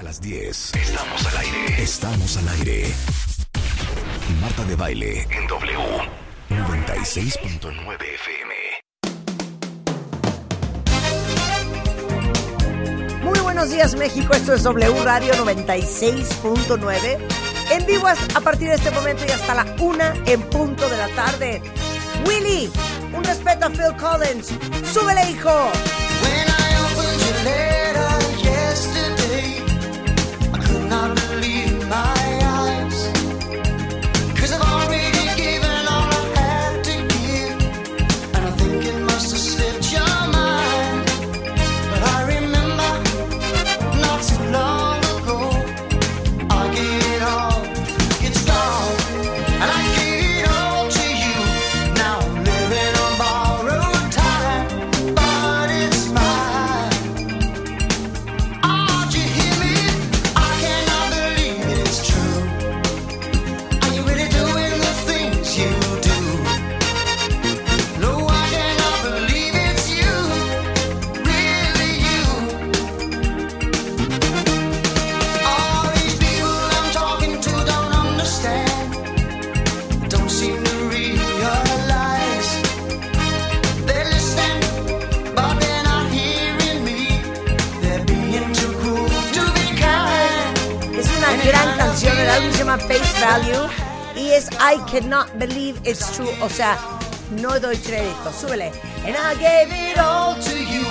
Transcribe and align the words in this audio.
A 0.00 0.02
las 0.02 0.20
10. 0.22 0.74
Estamos 0.76 1.26
al 1.26 1.36
aire. 1.36 1.82
Estamos 1.82 2.36
al 2.38 2.48
aire. 2.48 2.94
Marta 4.40 4.64
de 4.64 4.74
baile 4.74 5.28
en 5.30 5.46
W 5.46 5.78
96.9 6.48 7.98
FM. 8.14 8.54
Muy 13.24 13.38
buenos 13.40 13.68
días 13.68 13.94
México, 13.94 14.32
esto 14.32 14.54
es 14.54 14.62
W 14.62 15.04
Radio 15.04 15.34
96.9. 15.34 17.18
En 17.72 17.84
vivo 17.84 18.06
a 18.08 18.40
partir 18.40 18.68
de 18.68 18.76
este 18.76 18.90
momento 18.92 19.26
y 19.28 19.30
hasta 19.32 19.54
la 19.54 19.66
una 19.80 20.14
en 20.24 20.40
punto 20.48 20.88
de 20.88 20.96
la 20.96 21.08
tarde. 21.08 21.60
Willy, 22.26 22.72
un 23.12 23.22
respeto 23.22 23.66
a 23.66 23.68
Phil 23.68 23.94
Collins. 23.98 24.48
Súbele, 24.94 25.30
hijo. 25.30 25.70
It's 95.84 96.12
True, 96.12 96.30
o 96.42 96.48
sea, 96.48 96.78
no 97.40 97.58
doy 97.58 97.76
crédito. 97.78 98.32
Súbele. 98.38 98.70
And 99.04 99.16
I 99.16 99.34
gave 99.40 99.72
it 99.92 99.98
all 99.98 100.34
to 100.36 100.50
you. 100.56 100.84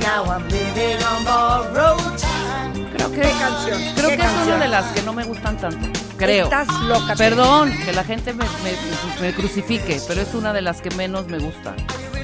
Now 0.00 0.24
I'm 0.30 0.46
living 0.48 1.02
on 1.04 1.24
borrowed 1.24 2.18
time. 2.18 2.86
Creo 2.92 3.10
que, 3.10 3.20
¿Qué 3.22 3.30
canción? 3.30 3.94
Creo 3.94 4.10
¿Qué 4.10 4.16
que 4.16 4.22
es 4.22 4.28
canción? 4.28 4.48
una 4.48 4.58
de 4.58 4.68
las 4.68 4.92
que 4.92 5.02
no 5.02 5.12
me 5.12 5.24
gustan 5.24 5.56
tanto. 5.56 6.00
Creo. 6.18 6.44
Estás 6.44 6.68
loca. 6.82 7.14
Perdón, 7.16 7.72
que 7.84 7.92
la 7.92 8.04
gente 8.04 8.32
me, 8.34 8.44
me- 8.44 9.20
me 9.22 9.34
crucifique, 9.34 10.00
pero 10.06 10.20
es 10.20 10.34
una 10.34 10.52
de 10.52 10.62
las 10.62 10.80
que 10.82 10.90
menos 10.90 11.26
me 11.28 11.38
gustan. 11.38 11.76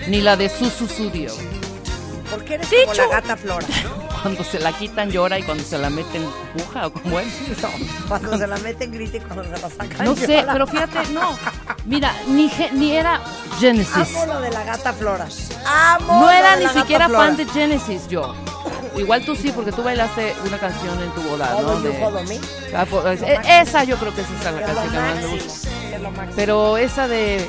Ni 0.09 0.21
la 0.21 0.37
de 0.37 0.49
Susu 0.49 0.87
Studio. 0.87 1.31
¿Por 2.31 2.45
qué 2.45 2.55
eres 2.55 2.71
Dicho. 2.71 2.87
como 2.87 2.95
la 2.95 3.09
gata 3.09 3.37
Flora? 3.37 3.67
Cuando 4.23 4.45
se 4.45 4.61
la 4.61 4.73
quitan 4.73 5.11
llora 5.11 5.39
y 5.39 5.43
cuando 5.43 5.65
se 5.65 5.77
la 5.79 5.91
meten 5.91 6.25
puja 6.57 6.87
o 6.87 6.93
como 6.93 7.19
es. 7.19 7.27
Cuando 8.09 8.39
se 8.39 8.47
la 8.47 8.57
meten 8.59 8.93
grita 8.93 9.17
y 9.17 9.21
cuando 9.21 9.43
se 9.45 9.51
la 9.51 9.69
sacan 9.69 10.05
No 10.05 10.15
sé, 10.15 10.37
llora. 10.41 10.53
pero 10.53 10.67
fíjate, 10.69 10.99
no. 11.13 11.37
Mira, 11.87 12.15
ni, 12.29 12.51
ni 12.73 12.93
era 12.93 13.21
Genesis. 13.59 13.97
Amo 14.17 14.27
lo 14.27 14.41
de 14.41 14.51
la 14.51 14.63
gata 14.65 14.93
Flora. 14.93 15.27
Amo 15.67 16.21
No 16.21 16.31
era 16.31 16.55
ni 16.57 16.69
siquiera 16.69 17.09
Flora. 17.09 17.25
fan 17.27 17.37
de 17.37 17.47
Genesis 17.47 18.07
yo. 18.09 18.35
Igual 18.97 19.25
tú 19.25 19.35
sí, 19.35 19.51
porque 19.53 19.73
tú 19.73 19.83
bailaste 19.83 20.35
una 20.47 20.59
canción 20.59 21.01
en 21.03 21.11
tu 21.13 21.23
boda, 21.23 21.57
¿no? 21.61 21.81
De-. 21.81 22.39
Ah, 22.77 22.85
po- 22.85 23.03
eh, 23.09 23.41
esa 23.61 23.85
yo 23.85 23.97
creo 23.97 24.15
que 24.15 24.21
es 24.21 24.27
esa 24.41 24.53
la 24.53 24.61
canción 24.63 24.91
que 24.93 24.99
más 25.01 25.17
me 25.17 25.27
gusta. 25.27 25.69
Pero 26.37 26.77
esa 26.77 27.09
de, 27.09 27.37
eh, 27.39 27.49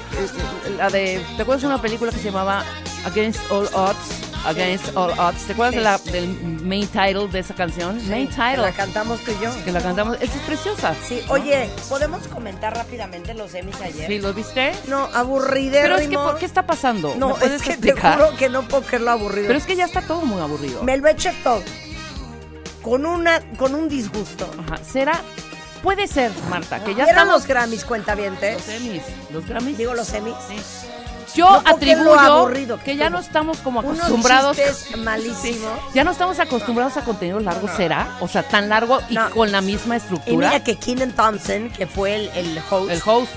la 0.77 0.89
de, 0.89 1.23
¿te 1.35 1.41
acuerdas 1.41 1.61
de 1.61 1.67
una 1.67 1.81
película 1.81 2.11
que 2.11 2.17
se 2.17 2.23
llamaba 2.25 2.63
Against 3.05 3.39
All 3.51 3.67
Odds? 3.73 4.32
Against 4.45 4.95
All 4.95 5.11
Odds. 5.17 5.45
¿Te 5.45 5.53
acuerdas 5.53 5.75
de 5.75 5.81
la, 5.81 5.97
del 6.11 6.27
main 6.61 6.87
title 6.87 7.27
de 7.27 7.39
esa 7.39 7.53
canción? 7.53 7.95
main 8.09 8.27
Que 8.27 8.33
title. 8.33 8.57
La 8.57 8.71
cantamos 8.71 9.19
tú 9.21 9.31
y 9.31 9.43
yo. 9.43 9.51
Que 9.63 9.71
la 9.71 9.81
cantamos. 9.81 10.17
Esa 10.19 10.35
es 10.35 10.41
preciosa. 10.41 10.95
Sí, 11.07 11.21
oye, 11.29 11.69
¿podemos 11.89 12.27
comentar 12.27 12.75
rápidamente 12.75 13.33
los 13.33 13.53
Emmys 13.53 13.79
ayer? 13.81 14.07
¿Sí 14.07 14.19
lo 14.19 14.33
viste? 14.33 14.73
No, 14.87 15.05
aburridérrimo. 15.13 15.95
Pero 15.95 15.97
es 15.97 16.07
que, 16.09 16.15
¿por 16.15 16.37
qué 16.37 16.45
está 16.45 16.65
pasando? 16.65 17.15
No, 17.17 17.29
¿Me 17.29 17.33
puedes 17.35 17.55
es 17.55 17.61
que 17.61 17.71
explicar? 17.71 18.17
te 18.17 18.23
juro 18.25 18.37
que 18.37 18.49
no 18.49 18.67
puedo 18.67 18.83
creer 18.83 19.01
lo 19.03 19.11
aburrido. 19.11 19.47
Pero 19.47 19.59
es 19.59 19.65
que 19.65 19.75
ya 19.75 19.85
está 19.85 20.01
todo 20.01 20.21
muy 20.21 20.41
aburrido. 20.41 20.83
Me 20.83 20.97
lo 20.97 21.07
eché 21.07 21.33
todo. 21.43 21.61
Con, 22.81 23.05
una, 23.05 23.39
con 23.57 23.75
un 23.75 23.87
disgusto. 23.87 24.49
Ajá. 24.67 24.83
¿Será? 24.83 25.21
Puede 25.81 26.07
ser, 26.07 26.31
Marta, 26.49 26.79
que 26.79 26.91
ya 26.91 27.03
¿Vieron 27.03 27.09
estamos... 27.09 27.33
los 27.33 27.47
Grammys, 27.47 27.83
cuentavientes? 27.83 28.55
Los 28.55 28.69
Emmys. 28.69 29.03
Los 29.31 29.45
Grammys. 29.45 29.77
Digo, 29.77 29.93
los 29.93 30.13
Emmys. 30.13 30.35
Sí. 30.47 30.55
Yo 31.35 31.49
No 31.49 31.69
atribuyo 31.69 32.77
que 32.77 32.83
que 32.83 32.95
ya 32.95 33.09
no 33.09 33.19
estamos 33.19 33.57
como 33.59 33.79
acostumbrados. 33.79 34.57
chistes 34.57 34.97
malísimos. 34.97 35.71
Ya 35.93 36.03
no 36.03 36.11
estamos 36.11 36.39
acostumbrados 36.39 36.97
a 36.97 37.03
contenidos 37.03 37.43
largos, 37.43 37.71
¿será? 37.75 38.17
O 38.19 38.27
sea, 38.27 38.43
tan 38.43 38.69
largo 38.69 38.99
y 39.09 39.15
No. 39.15 39.29
con 39.31 39.51
la 39.51 39.61
misma 39.61 39.95
Y 39.95 39.97
estructura. 39.97 40.47
mira 40.49 40.63
que 40.63 40.75
Keenan 40.75 41.11
Thompson, 41.13 41.69
que 41.69 41.87
fue 41.87 42.15
el, 42.15 42.29
el 42.35 42.59
host, 42.69 42.91
El 42.91 43.01
host. 43.05 43.31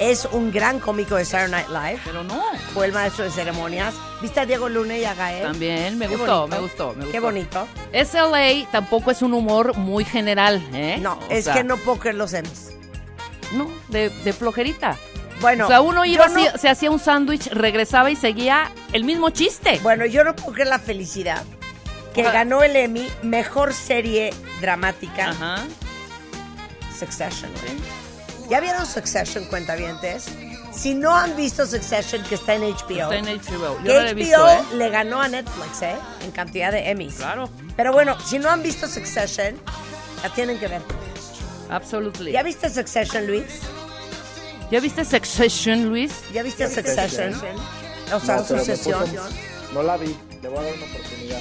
es 0.00 0.28
un 0.30 0.52
gran 0.52 0.78
cómico 0.78 1.16
de 1.16 1.24
Saturday 1.24 1.50
Night 1.50 1.68
Live. 1.68 2.00
Pero 2.04 2.22
no. 2.24 2.42
Fue 2.74 2.86
el 2.86 2.92
maestro 2.92 3.24
de 3.24 3.30
ceremonias. 3.30 3.94
¿Viste 4.20 4.40
a 4.40 4.46
Diego 4.46 4.68
Luna 4.68 4.96
y 4.98 5.04
a 5.04 5.14
Gael? 5.14 5.42
También 5.44 5.96
me 5.98 6.06
Qué 6.08 6.16
gustó, 6.16 6.40
bonito. 6.42 6.56
me 6.56 6.62
gustó, 6.62 6.86
me 6.88 6.94
gustó. 7.04 7.12
Qué 7.12 7.20
bonito. 7.20 7.68
SLA 7.92 8.70
tampoco 8.70 9.10
es 9.10 9.22
un 9.22 9.32
humor 9.32 9.76
muy 9.76 10.04
general, 10.04 10.62
¿eh? 10.72 10.98
No, 11.00 11.14
O 11.14 11.30
es 11.30 11.44
sea, 11.44 11.54
que 11.54 11.64
no 11.64 11.76
puedo 11.78 11.98
creer 11.98 12.16
los 12.16 12.32
Emmys. 12.34 12.70
No, 13.52 13.66
de, 13.88 14.10
de 14.10 14.32
flojerita. 14.34 14.96
Bueno, 15.40 15.66
o 15.66 15.68
sea, 15.68 15.80
uno 15.80 16.04
iba, 16.04 16.26
no- 16.28 16.58
se 16.58 16.68
hacía 16.68 16.90
un 16.90 16.98
sándwich, 16.98 17.46
regresaba 17.52 18.10
y 18.10 18.16
seguía 18.16 18.72
el 18.92 19.04
mismo 19.04 19.30
chiste. 19.30 19.78
Bueno, 19.82 20.04
yo 20.06 20.24
no 20.24 20.34
puedo 20.34 20.52
creer 20.52 20.68
la 20.68 20.78
felicidad 20.78 21.42
que 22.14 22.22
Ajá. 22.22 22.32
ganó 22.32 22.62
el 22.62 22.74
Emmy 22.74 23.06
Mejor 23.22 23.72
Serie 23.72 24.32
Dramática 24.60 25.30
Ajá. 25.30 25.64
Succession. 26.98 27.50
¿eh? 27.52 27.76
¿Ya 28.50 28.60
vieron 28.60 28.86
Succession, 28.86 29.44
cuentavientes? 29.44 30.26
Si 30.72 30.94
no 30.94 31.14
han 31.16 31.36
visto 31.36 31.66
Succession, 31.66 32.22
que 32.24 32.34
está 32.36 32.54
en 32.54 32.62
HBO, 32.62 33.12
Está 33.12 33.16
en 33.16 33.26
HBO. 33.26 33.78
Yo 33.84 33.94
no 34.02 34.08
HBO 34.08 34.14
visto, 34.14 34.48
¿eh? 34.48 34.58
le 34.74 34.88
ganó 34.90 35.20
a 35.20 35.28
Netflix, 35.28 35.82
¿eh? 35.82 35.96
En 36.24 36.30
cantidad 36.30 36.72
de 36.72 36.90
Emmys. 36.90 37.16
Claro. 37.16 37.48
Pero 37.76 37.92
bueno, 37.92 38.16
si 38.20 38.38
no 38.38 38.50
han 38.50 38.62
visto 38.62 38.86
Succession, 38.88 39.54
la 40.22 40.30
tienen 40.30 40.58
que 40.58 40.68
ver. 40.68 40.82
Absolutely. 41.70 42.32
¿Ya 42.32 42.42
viste 42.42 42.70
Succession, 42.70 43.26
Luis? 43.26 43.44
¿Ya 44.70 44.80
viste 44.80 45.04
Succession, 45.04 45.86
Luis? 45.88 46.12
¿Ya 46.32 46.42
viste 46.42 46.68
Succession? 46.68 47.34
O 48.12 48.20
sea, 48.20 48.36
No, 48.36 48.44
Sucesión. 48.44 49.00
puso- 49.04 49.28
No 49.74 49.82
la 49.82 49.96
vi, 49.96 50.14
le 50.42 50.48
voy 50.48 50.58
a 50.58 50.62
dar 50.62 50.74
una 50.74 50.84
oportunidad. 50.86 51.38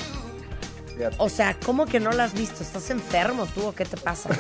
Fíjate. 0.96 1.16
O 1.20 1.30
sea, 1.30 1.56
¿cómo 1.66 1.86
que 1.86 2.00
no 2.00 2.12
la 2.12 2.26
has 2.26 2.34
visto? 2.34 2.64
¿Estás 2.64 2.90
enfermo 2.90 3.46
tú 3.54 3.68
o 3.68 3.74
qué 3.76 3.86
te 3.86 3.98
pasa? 3.98 4.30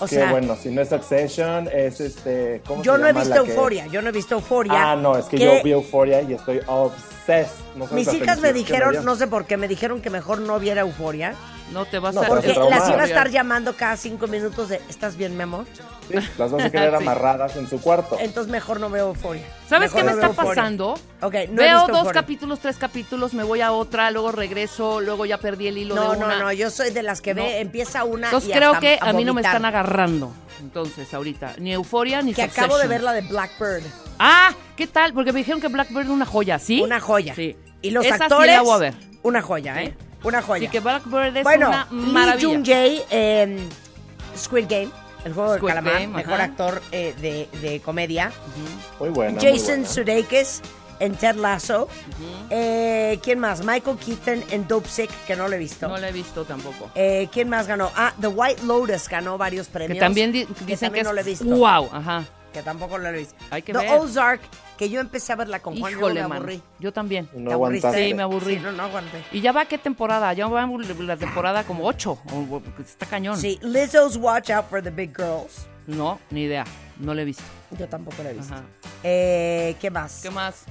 O 0.00 0.06
que 0.06 0.14
sea, 0.14 0.30
bueno, 0.30 0.56
si 0.62 0.70
no 0.70 0.80
es 0.80 0.90
Succession, 0.90 1.68
es 1.74 2.00
este. 2.00 2.62
¿cómo 2.64 2.84
yo 2.84 2.92
se 2.94 2.98
no 3.00 3.06
he 3.06 3.08
llama 3.08 3.20
visto 3.20 3.34
la 3.34 3.42
que- 3.42 3.50
Euforia, 3.50 3.86
yo 3.88 4.00
no 4.00 4.08
he 4.10 4.12
visto 4.12 4.34
Euforia. 4.36 4.92
Ah, 4.92 4.94
no, 4.94 5.18
es 5.18 5.24
que, 5.24 5.38
que 5.38 5.44
yo 5.44 5.60
vi 5.64 5.72
Euforia 5.72 6.22
y 6.22 6.34
estoy 6.34 6.60
obsessed. 6.68 7.50
No 7.74 7.84
Mis 7.88 8.12
hijas 8.14 8.38
me 8.38 8.52
dijeron, 8.52 9.04
no 9.04 9.16
sé 9.16 9.26
por 9.26 9.44
qué, 9.46 9.56
me 9.56 9.66
dijeron 9.66 10.00
que 10.00 10.08
mejor 10.08 10.38
no 10.38 10.60
viera 10.60 10.82
Euforia. 10.82 11.34
No 11.72 11.84
te 11.84 11.98
vas 11.98 12.14
No, 12.14 12.22
a... 12.22 12.26
Porque 12.26 12.48
las 12.54 12.88
iba 12.88 13.02
a 13.02 13.04
estar 13.04 13.30
llamando 13.30 13.74
cada 13.76 13.96
cinco 13.96 14.26
minutos 14.26 14.70
de, 14.70 14.80
¿estás 14.88 15.16
bien, 15.16 15.36
mi 15.36 15.42
amor? 15.42 15.66
Sí, 16.08 16.14
las 16.38 16.50
vas 16.50 16.64
a 16.64 16.70
querer 16.70 16.90
Sí. 16.98 17.02
amarradas 17.02 17.56
en 17.56 17.68
su 17.68 17.80
cuarto. 17.80 18.16
Entonces 18.18 18.50
mejor 18.50 18.80
no 18.80 18.88
veo 18.88 19.08
Euforia. 19.08 19.42
¿Sabes 19.68 19.92
Mejor 19.92 19.98
qué 20.00 20.04
me 20.16 20.20
no 20.22 20.30
está 20.30 20.42
pasando? 20.44 20.92
Ok, 21.20 21.34
no 21.50 21.62
he 21.62 21.66
Veo 21.66 21.78
visto 21.86 21.92
dos 22.04 22.12
capítulos, 22.12 22.60
tres 22.60 22.76
capítulos, 22.78 23.34
me 23.34 23.44
voy 23.44 23.60
a 23.60 23.72
otra, 23.72 24.10
luego 24.10 24.32
regreso, 24.32 25.00
luego 25.00 25.26
ya 25.26 25.36
perdí 25.38 25.66
el 25.68 25.76
hilo 25.78 25.94
No, 25.94 26.12
de 26.12 26.18
no, 26.18 26.26
una. 26.26 26.38
no, 26.38 26.52
yo 26.52 26.70
soy 26.70 26.90
de 26.90 27.02
las 27.02 27.20
que 27.20 27.34
No. 27.34 27.42
ve, 27.42 27.60
empieza 27.60 28.04
una 28.04 28.28
Entonces 28.28 28.48
y 28.48 28.52
creo 28.52 28.70
hasta 28.70 28.80
que 28.80 28.98
a, 29.00 29.12
mí 29.12 29.24
no 29.24 29.34
me 29.34 29.42
están 29.42 29.64
agarrando. 29.66 30.32
Entonces, 30.60 31.12
ahorita. 31.14 31.54
Ni 31.58 31.72
Euforia 31.72 32.20
ni 32.22 32.34
Que 32.34 32.42
acabo 32.42 32.78
de 32.78 32.88
ver 32.88 33.02
la 33.02 33.12
de 33.12 33.20
Blackbird. 33.20 33.82
Ah, 34.18 34.52
¿qué 34.76 34.86
tal? 34.86 35.12
Porque 35.12 35.32
me 35.32 35.38
dijeron 35.40 35.60
que 35.60 35.68
Blackbird 35.68 36.04
era 36.06 36.10
una 36.12 36.26
joya, 36.26 36.58
¿sí? 36.58 36.80
Una 36.80 36.98
joya. 36.98 37.34
Sí. 37.34 37.56
Y 37.80 37.90
los 37.92 38.04
Esa 38.04 38.16
sí 38.16 38.22
actores, 38.24 38.56
la 38.56 38.62
voy 38.62 38.74
a 38.74 38.78
ver. 38.78 38.94
una 39.22 39.40
joya, 39.40 39.80
¿eh? 39.82 39.94
Una 40.24 40.42
joya. 40.42 40.68
Así 40.68 40.72
que 40.72 40.80
Blackbird 40.80 41.36
es 41.36 41.44
bueno, 41.44 41.68
una 41.68 41.86
Lee 41.90 41.96
maravilla. 42.12 42.48
Jung 42.48 42.66
Jae, 42.66 43.04
eh, 43.10 43.68
Squid 44.36 44.66
Game, 44.68 44.90
el 45.24 45.32
juego 45.32 45.50
del 45.52 45.58
Squid 45.60 45.68
calamar, 45.70 45.92
Game, 45.94 46.06
mejor 46.08 46.34
ajá. 46.34 46.44
actor 46.44 46.82
eh, 46.92 47.14
de, 47.20 47.48
de 47.60 47.80
comedia. 47.80 48.32
Muy 48.98 49.10
buena. 49.10 49.40
muy 49.40 49.50
Jason. 49.58 49.86
Sudeikis, 49.86 50.60
en 51.00 51.14
Ted 51.14 51.36
Lasso. 51.36 51.88
Eh, 52.50 53.20
¿Quién 53.22 53.38
más? 53.38 53.64
Michael 53.64 53.96
Keaton 53.98 54.42
en 54.50 54.66
Dope 54.66 54.88
Sick, 54.88 55.10
que 55.26 55.36
no 55.36 55.46
lo 55.46 55.54
he 55.54 55.58
visto. 55.58 55.86
No 55.86 55.96
la 55.96 56.08
he 56.08 56.12
visto 56.12 56.44
tampoco. 56.44 56.90
Eh, 56.96 57.28
¿Quién 57.32 57.48
más 57.48 57.68
ganó? 57.68 57.90
Ah, 57.94 58.12
The 58.20 58.26
White 58.26 58.64
Lotus 58.64 59.08
ganó 59.08 59.38
varios 59.38 59.68
Que 59.68 59.72
premios. 59.74 59.98
también 60.00 60.32
di- 60.32 60.44
dicen 60.44 60.66
que 60.66 60.76
también 60.76 61.04
no 61.04 61.12
lo 61.12 61.18
he 61.18 61.20
es 61.20 61.26
visto. 61.26 61.44
wow, 61.44 61.88
ajá. 61.92 62.24
Que 62.52 62.62
tampoco 62.62 62.98
lo 62.98 63.08
he 63.08 63.12
visto. 63.12 63.34
Hay 63.50 63.62
que 63.62 63.72
The 63.72 63.78
ver. 63.78 64.00
Ozark, 64.00 64.40
que 64.78 64.88
yo 64.88 65.00
empecé 65.00 65.32
a 65.32 65.36
verla 65.36 65.60
con 65.60 65.78
Juan 65.78 65.92
y 65.92 65.96
Híjole, 65.96 66.22
me 66.22 66.28
man. 66.28 66.38
aburrí. 66.38 66.62
Yo 66.78 66.92
también. 66.92 67.28
No 67.34 67.52
aguantaste. 67.52 68.08
Sí, 68.08 68.14
me 68.14 68.22
aburrí. 68.22 68.54
Sí, 68.56 68.60
no, 68.62 68.72
no 68.72 68.84
aguanté. 68.84 69.22
¿Y 69.32 69.40
ya 69.40 69.52
va 69.52 69.66
qué 69.66 69.76
temporada? 69.76 70.32
Ya 70.32 70.46
va 70.46 70.66
la 70.66 71.16
temporada 71.16 71.64
como 71.64 71.84
8. 71.86 72.18
Está 72.80 73.06
cañón. 73.06 73.36
Sí, 73.38 73.58
Lizzo's 73.62 74.16
Watch 74.16 74.50
Out 74.50 74.66
for 74.70 74.82
the 74.82 74.90
Big 74.90 75.14
Girls. 75.16 75.66
No, 75.86 76.18
ni 76.30 76.42
idea. 76.42 76.64
No 76.98 77.14
lo 77.14 77.20
he 77.20 77.24
visto. 77.24 77.42
Yo 77.78 77.88
tampoco 77.88 78.22
la 78.22 78.30
he 78.30 78.34
visto. 78.34 78.54
Ajá. 78.54 78.62
Eh, 79.02 79.76
¿Qué 79.80 79.90
más? 79.90 80.20
¿Qué 80.22 80.30
más? 80.30 80.64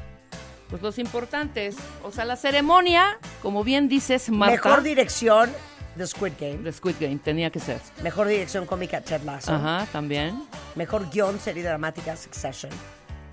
Pues 0.69 0.81
los 0.81 0.99
importantes. 0.99 1.75
O 2.03 2.11
sea, 2.11 2.25
la 2.25 2.35
ceremonia, 2.35 3.17
como 3.41 3.63
bien 3.63 3.87
dices, 3.87 4.29
Marta. 4.29 4.55
Mejor 4.55 4.83
dirección, 4.83 5.51
The 5.97 6.07
Squid 6.07 6.33
Game. 6.39 6.57
de 6.59 6.71
Squid 6.71 6.95
Game, 6.99 7.17
tenía 7.23 7.49
que 7.49 7.59
ser. 7.59 7.79
Mejor 8.03 8.27
dirección 8.27 8.65
cómica, 8.65 9.01
Ted 9.01 9.21
Lasso. 9.23 9.53
Ajá, 9.53 9.85
también. 9.91 10.43
Mejor 10.75 11.09
guion, 11.09 11.39
serie 11.39 11.63
dramática, 11.63 12.15
Succession. 12.15 12.71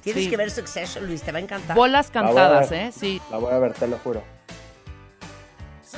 Tienes 0.03 0.25
Sí. 0.25 0.31
que 0.31 0.37
ver 0.37 0.51
Succession, 0.51 1.07
Luis, 1.07 1.23
te 1.23 1.33
va 1.33 1.39
a 1.39 1.43
encantar. 1.43 1.77
Bolas 1.77 2.11
La 2.13 2.23
voy 2.23 2.31
a 2.31 2.35
cantadas, 2.35 2.71
ver. 2.71 2.87
¿eh? 2.89 2.93
Sí. 2.93 3.21
La 3.31 3.39
voy 3.39 3.53
a 3.53 3.59
ver, 3.59 3.73
te 3.75 3.87
lo 3.89 3.99
juro. 3.99 4.23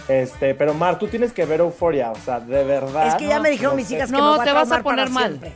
Este, 0.08 0.54
pero 0.54 0.74
Mar, 0.74 0.98
tú 0.98 1.08
tienes 1.08 1.32
que 1.32 1.44
ver 1.46 1.60
Euforia, 1.60 2.12
o 2.12 2.16
sea, 2.16 2.38
de 2.38 2.62
verdad. 2.64 3.08
es 3.08 3.14
que 3.16 3.26
ya 3.26 3.36
no, 3.36 3.42
me 3.42 3.50
dijeron 3.50 3.74
mis 3.76 3.90
hijas 3.90 4.10
que 4.10 4.16
No, 4.16 4.30
me 4.32 4.36
voy 4.36 4.44
te 4.44 4.50
a 4.50 4.54
vas 4.54 4.70
a 4.70 4.82
poner 4.82 5.10
mal. 5.10 5.28
siempre. 5.30 5.52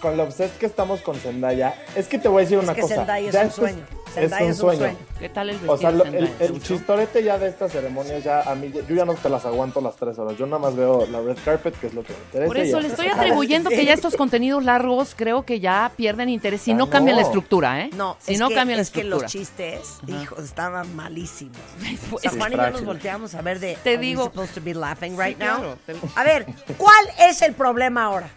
Con 0.00 0.16
lo 0.16 0.24
obsessed 0.24 0.56
que 0.58 0.66
estamos 0.66 1.00
con 1.00 1.14
Zendaya, 1.16 1.74
es 1.94 2.08
que 2.08 2.18
te 2.18 2.28
voy 2.28 2.40
a 2.40 2.44
decir 2.44 2.58
Es 2.58 2.64
una 2.64 2.74
que 2.74 2.80
cosa. 2.82 2.94
Zendaya 2.96 3.28
es 3.28 3.32
ya 3.34 3.42
un 3.44 3.50
sueño. 3.52 3.84
Zendaya 4.14 4.44
es 4.46 4.60
un 4.60 4.76
sueño. 4.76 4.96
¿Qué 5.18 5.28
tal 5.28 5.48
el 5.50 5.54
vestido? 5.56 5.72
O 5.74 5.78
sea, 5.78 5.90
lo- 5.90 6.04
el, 6.04 6.62
chistorete 6.62 7.22
ya 7.22 7.38
de 7.38 7.48
estas 7.48 7.72
ceremonias, 7.72 8.22
ya 8.24 8.42
a 8.42 8.54
mí, 8.54 8.72
yo 8.88 8.94
ya 8.94 9.04
no 9.04 9.14
te 9.14 9.28
las 9.28 9.44
aguanto 9.44 9.80
las 9.80 9.96
tres 9.96 10.18
horas. 10.18 10.36
Yo 10.38 10.46
nada 10.46 10.58
más 10.58 10.76
veo 10.76 11.06
la 11.06 11.20
red 11.20 11.36
carpet, 11.44 11.78
que 11.78 11.86
es 11.88 11.94
lo 11.94 12.02
que 12.02 12.12
me 12.12 12.18
interesa. 12.20 12.46
Por 12.46 12.58
eso 12.58 12.80
le 12.80 12.88
estoy 12.88 13.08
atribuyendo 13.08 13.70
que 13.70 13.84
ya 13.84 13.92
estos 13.94 14.16
contenidos 14.16 14.64
largos 14.64 15.14
creo 15.16 15.44
que 15.44 15.60
ya 15.60 15.92
pierden 15.96 16.28
interés 16.28 16.62
si 16.62 16.72
Ah, 16.72 16.74
no 16.76 16.90
cambian 16.90 17.16
la 17.16 17.22
no. 17.22 17.28
estructura, 17.28 17.80
¿eh? 17.82 17.90
No, 17.96 18.16
si 18.20 18.34
es, 18.34 18.40
no 18.40 18.48
que, 18.48 18.54
cambian 18.54 18.78
la 18.78 18.82
es 18.82 18.90
que 18.90 19.00
estructura. 19.00 19.22
los 19.24 19.32
chistes, 19.32 19.80
hijo, 20.08 20.36
estaban 20.40 20.94
malísimos. 20.96 21.56
O 22.12 22.16
Es 22.16 22.22
sea, 22.22 22.30
Sí, 22.32 22.38
Juan 22.38 22.52
y 22.52 22.56
yo 22.56 22.70
nos 22.70 22.84
volteamos 22.84 23.34
a 23.34 23.42
ver 23.42 23.58
de. 23.60 23.76
Te 23.82 23.90
"Are 23.90 23.98
we 23.98 24.06
digo- 24.06 24.24
supposed 24.24 24.54
to 24.54 24.60
be 24.62 24.74
laughing 24.74 25.16
right 25.18 25.36
Sí, 25.38 25.44
now?" 25.44 25.56
claro, 25.58 25.78
te- 25.86 25.94
A 26.16 26.24
ver, 26.24 26.46
¿cuál 26.76 27.04
es 27.18 27.42
el 27.42 27.54
problema 27.54 28.04
ahora? 28.04 28.28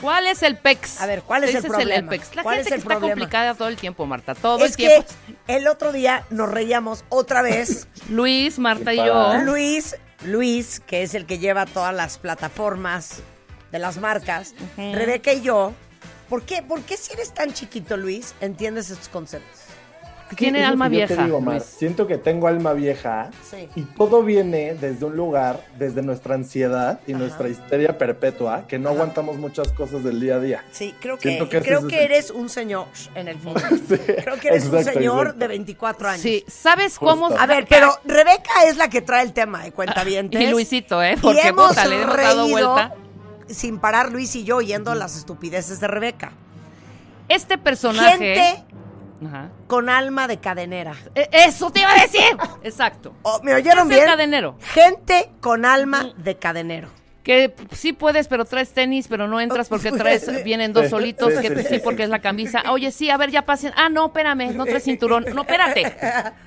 ¿Cuál 0.00 0.26
es 0.26 0.42
el 0.42 0.56
PEX? 0.56 1.00
A 1.00 1.06
ver, 1.06 1.22
¿cuál 1.22 1.44
es 1.44 1.54
el 1.54 1.62
problema? 1.64 2.10
PEX. 2.10 2.34
La 2.36 2.42
¿Cuál 2.42 2.56
gente 2.56 2.68
es 2.68 2.72
el 2.72 2.72
que 2.74 2.78
está 2.82 2.88
problema? 2.98 3.14
complicada 3.20 3.54
todo 3.54 3.68
el 3.68 3.76
tiempo, 3.76 4.06
Marta. 4.06 4.34
Todo 4.34 4.64
es 4.64 4.70
el 4.72 4.76
tiempo. 4.76 5.06
que 5.46 5.56
el 5.56 5.66
otro 5.66 5.92
día 5.92 6.24
nos 6.30 6.48
reíamos 6.50 7.04
otra 7.08 7.42
vez. 7.42 7.88
Luis, 8.08 8.58
Marta 8.58 8.92
y 8.94 8.98
yo. 8.98 9.34
Luis, 9.38 9.96
Luis, 10.24 10.80
que 10.80 11.02
es 11.02 11.14
el 11.14 11.26
que 11.26 11.38
lleva 11.38 11.66
todas 11.66 11.94
las 11.94 12.18
plataformas 12.18 13.20
de 13.72 13.78
las 13.78 13.98
marcas, 13.98 14.54
Ujú. 14.76 14.94
Rebeca 14.94 15.32
y 15.32 15.40
yo. 15.42 15.72
¿Por 16.28 16.42
qué, 16.44 16.62
¿Por 16.62 16.82
qué 16.82 16.96
si 16.96 17.12
eres 17.14 17.32
tan 17.32 17.52
chiquito, 17.52 17.96
Luis, 17.96 18.34
entiendes 18.40 18.90
estos 18.90 19.08
conceptos? 19.08 19.60
Tiene 20.36 20.64
alma 20.64 20.88
que 20.90 20.96
yo 21.00 21.06
te 21.06 21.14
vieja. 21.14 21.24
digo, 21.24 21.40
Mar. 21.40 21.54
Luis. 21.56 21.64
Siento 21.66 22.06
que 22.06 22.18
tengo 22.18 22.48
alma 22.48 22.72
vieja 22.72 23.30
Sí. 23.48 23.68
y 23.76 23.82
todo 23.82 24.22
viene 24.22 24.74
desde 24.74 25.04
un 25.06 25.16
lugar, 25.16 25.60
desde 25.78 26.02
nuestra 26.02 26.34
ansiedad 26.34 27.00
y 27.06 27.12
nuestra 27.14 27.48
histeria 27.48 27.96
perpetua, 27.98 28.66
que 28.68 28.78
no 28.78 28.90
aguantamos 28.90 29.36
muchas 29.36 29.72
cosas 29.72 30.04
del 30.04 30.20
día 30.20 30.36
a 30.36 30.40
día. 30.40 30.64
Sí, 30.70 30.94
creo 31.00 31.18
que, 31.18 31.38
creo 31.62 31.86
que 31.86 32.04
eres 32.04 32.30
un 32.30 32.48
señor 32.48 32.86
en 33.14 33.28
el 33.28 33.38
fondo. 33.38 33.60
Sí, 33.88 33.96
Creo 33.96 34.38
que 34.38 34.48
eres 34.48 34.66
un 34.66 34.84
señor 34.84 35.18
exacto. 35.20 35.38
de 35.38 35.48
24 35.48 36.08
años. 36.08 36.20
Sí, 36.22 36.44
¿sabes 36.48 36.98
cómo? 36.98 37.26
Justo. 37.28 37.40
A 37.40 37.46
ver, 37.46 37.66
pero 37.70 37.90
Rebeca 38.04 38.64
es 38.66 38.76
la 38.76 38.88
que 38.90 39.00
trae 39.02 39.22
el 39.22 39.32
tema 39.32 39.62
de 39.62 39.72
cuentavientes. 39.72 40.40
Y 40.42 40.46
Luisito, 40.50 41.02
¿eh? 41.02 41.14
Y 41.16 41.20
Porque 41.20 41.48
hemos 41.48 41.68
puta, 41.70 41.86
le 41.86 42.02
hemos 42.02 42.16
dado 42.16 42.46
reído 42.46 42.48
vuelta. 42.74 42.94
sin 43.48 43.78
parar 43.78 44.12
Luis 44.12 44.34
y 44.36 44.44
yo 44.44 44.56
oyendo 44.56 44.94
las 44.94 45.16
estupideces 45.16 45.80
de 45.80 45.88
Rebeca. 45.88 46.32
Este 47.28 47.58
personaje. 47.58 48.16
Gente 48.18 48.64
Ajá. 49.26 49.48
con 49.66 49.88
alma 49.88 50.28
de 50.28 50.38
cadenera. 50.38 50.94
E- 51.14 51.28
Eso 51.32 51.70
te 51.70 51.80
iba 51.80 51.90
a 51.90 52.00
decir. 52.02 52.22
Exacto. 52.62 53.14
Oh, 53.22 53.40
¿Me 53.42 53.54
oyeron 53.54 53.88
¿Qué 53.88 53.94
es 53.94 54.00
el 54.00 54.04
bien? 54.06 54.16
cadenero? 54.16 54.56
Gente 54.60 55.30
con 55.40 55.64
alma 55.64 56.12
de 56.16 56.36
cadenero. 56.36 56.88
Que 57.24 57.52
sí 57.72 57.92
puedes, 57.92 58.26
pero 58.26 58.46
traes 58.46 58.72
tenis, 58.72 59.06
pero 59.06 59.28
no 59.28 59.38
entras 59.38 59.68
porque 59.68 59.92
traes, 59.92 60.42
vienen 60.44 60.72
dos 60.72 60.88
solitos, 60.88 61.34
sí, 61.34 61.46
que 61.46 61.62
sí, 61.62 61.78
porque 61.84 62.04
es 62.04 62.08
la 62.08 62.20
camisa. 62.20 62.62
Oye, 62.70 62.90
sí, 62.90 63.10
a 63.10 63.18
ver, 63.18 63.30
ya 63.30 63.42
pasen. 63.44 63.72
Ah, 63.76 63.90
no, 63.90 64.06
espérame, 64.06 64.54
no 64.54 64.64
traes 64.64 64.84
cinturón. 64.84 65.26
No, 65.34 65.42
espérate. 65.42 65.94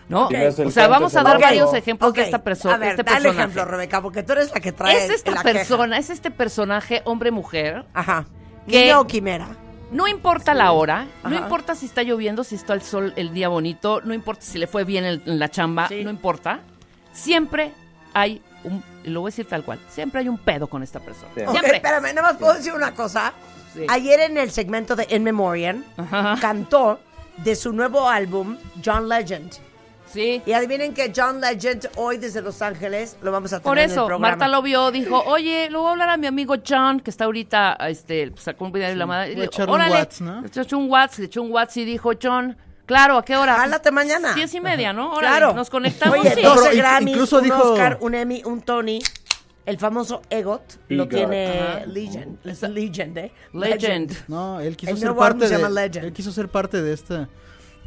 No, 0.10 0.24
Ok. 0.24 0.30
Tienes 0.30 0.58
el 0.58 0.68
o 0.68 0.72
sea, 0.72 0.88
vamos 0.88 1.16
a 1.16 1.22
dar 1.22 1.40
varios 1.40 1.72
ejemplos 1.76 2.10
Ok, 2.10 2.16
de 2.18 2.24
esta 2.24 2.40
persona. 2.44 2.76
A 2.76 2.78
ver, 2.80 2.90
este 2.92 3.04
dale 3.04 3.16
personaje. 3.16 3.40
ejemplo, 3.42 3.66
Rebeca, 3.66 4.02
porque 4.02 4.24
tú 4.24 4.32
eres 4.34 4.52
la 4.52 4.60
que 4.60 4.72
trae 4.72 4.98
Es 5.06 5.10
esta 5.12 5.32
la 5.32 5.44
queja. 5.44 5.54
persona, 5.54 5.98
es 6.00 6.10
este 6.10 6.32
personaje, 6.32 7.02
hombre-mujer. 7.06 7.86
Ajá. 7.94 8.26
que- 8.68 8.86
Niño 8.86 9.02
o 9.02 9.08
quimera. 9.08 9.48
No 9.92 10.08
importa 10.08 10.54
la 10.54 10.72
hora, 10.72 11.06
no 11.24 11.36
importa 11.36 11.76
si 11.76 11.86
está 11.86 12.02
lloviendo, 12.04 12.44
si 12.44 12.56
está 12.56 12.74
el 12.74 12.82
sol 12.82 13.14
el 13.18 13.34
día 13.34 13.50
bonito, 13.50 14.02
no 14.02 14.14
importa 14.14 14.42
si 14.44 14.58
le 14.58 14.66
fue 14.68 14.84
bien 14.86 15.04
el- 15.04 15.22
en 15.26 15.38
la 15.38 15.50
chamba, 15.50 15.88
Sí. 15.90 16.04
no 16.04 16.10
importa. 16.10 16.62
Siempre 17.12 17.74
hay 18.14 18.42
un, 18.64 18.82
lo 19.04 19.22
voy 19.22 19.30
a 19.30 19.32
decir 19.32 19.48
tal 19.48 19.64
cual, 19.64 19.80
siempre 19.90 20.22
hay 20.22 20.30
un 20.30 20.38
pedo 20.38 20.68
con 20.68 20.82
esta 20.82 21.00
persona. 21.02 21.30
Sí. 21.36 21.42
Ok, 21.42 21.52
Siempre. 21.52 21.76
espérame, 21.78 22.14
nada 22.14 22.22
más 22.30 22.38
puedo 22.38 22.54
decir 22.54 22.74
una 22.74 22.94
cosa. 22.94 23.34
Ayer 23.90 24.20
en 24.22 24.38
el 24.38 24.52
segmento 24.52 24.96
de 24.96 25.08
In 25.10 25.24
Memoriam 25.24 25.84
Ajá. 25.98 26.38
cantó 26.42 27.00
de 27.38 27.56
su 27.56 27.72
nuevo 27.74 28.08
álbum 28.10 28.58
John 28.84 29.08
Legend. 29.10 29.52
Sí. 30.14 30.42
Y 30.46 30.52
adivinen 30.54 30.94
que 30.94 31.12
John 31.16 31.40
Legend 31.40 31.90
hoy 31.96 32.18
desde 32.18 32.42
Los 32.42 32.62
Ángeles 32.62 33.16
lo 33.22 33.32
vamos 33.32 33.54
a 33.54 33.58
tener 33.58 33.64
Por 33.64 33.78
en 33.78 33.86
el 33.86 33.92
eso, 33.92 34.06
programa. 34.08 34.28
Marta 34.30 34.48
lo 34.48 34.62
vio, 34.62 34.92
dijo, 34.92 35.24
oye, 35.26 35.70
le 35.70 35.78
voy 35.78 35.88
a 35.88 35.92
hablar 35.92 36.10
a 36.10 36.18
mi 36.18 36.28
amigo 36.28 36.56
John, 36.68 37.00
que 37.00 37.10
está 37.10 37.26
ahorita, 37.26 37.78
este, 37.88 38.32
sacó 38.38 38.66
un 38.66 38.72
video 38.72 38.90
de 38.90 38.96
la 38.96 39.06
madre. 39.06 39.36
le- 39.36 39.46
echarle 39.46 39.74
un 39.74 39.80
órale, 39.80 39.96
whats, 39.96 40.22
¿no? 40.22 40.42
Le 40.42 40.48
echó 40.62 40.78
un 40.78 40.90
WhatsApp, 40.90 41.20
le 41.20 41.26
echó 41.26 41.42
un 41.42 41.52
WhatsApp 41.52 41.78
y 41.78 41.86
dijo, 41.86 42.12
John, 42.22 42.58
claro, 42.86 43.18
¿a 43.18 43.24
qué 43.26 43.38
hora? 43.38 43.56
Jálate 43.56 43.92
mañana. 43.92 44.34
Diez 44.34 44.54
y 44.54 44.60
media, 44.62 44.92
¿no? 44.92 45.12
Órale, 45.14 45.38
Claro. 45.38 45.54
nos 45.54 45.70
conectamos. 45.70 46.20
Oye, 46.20 46.36
sí. 46.36 46.42
12 46.42 46.60
pero 46.62 46.74
in- 46.74 46.80
Grammys, 46.80 47.14
incluso 47.14 47.38
un 47.38 47.44
dijo- 47.46 47.72
Oscar, 47.72 47.98
un 48.02 48.16
Emmy, 48.16 48.42
un 48.46 48.62
Tony. 48.62 49.00
El 49.64 49.78
famoso 49.78 50.24
EGOT 50.30 50.80
lo 50.90 51.08
tiene. 51.08 51.86
Legend. 51.86 52.40
Es 52.46 52.64
Legend, 52.64 53.18
¿eh? 53.20 53.32
Legend. 53.54 54.12
No, 54.28 54.60
él 54.60 54.76
quiso 54.76 54.92
El 54.92 54.98
ser 54.98 55.16
parte 55.16 55.48
se 55.48 55.58
de. 55.58 56.00
Él 56.00 56.12
quiso 56.14 56.32
ser 56.32 56.50
parte 56.50 56.82
de 56.82 56.94
esta. 56.94 57.30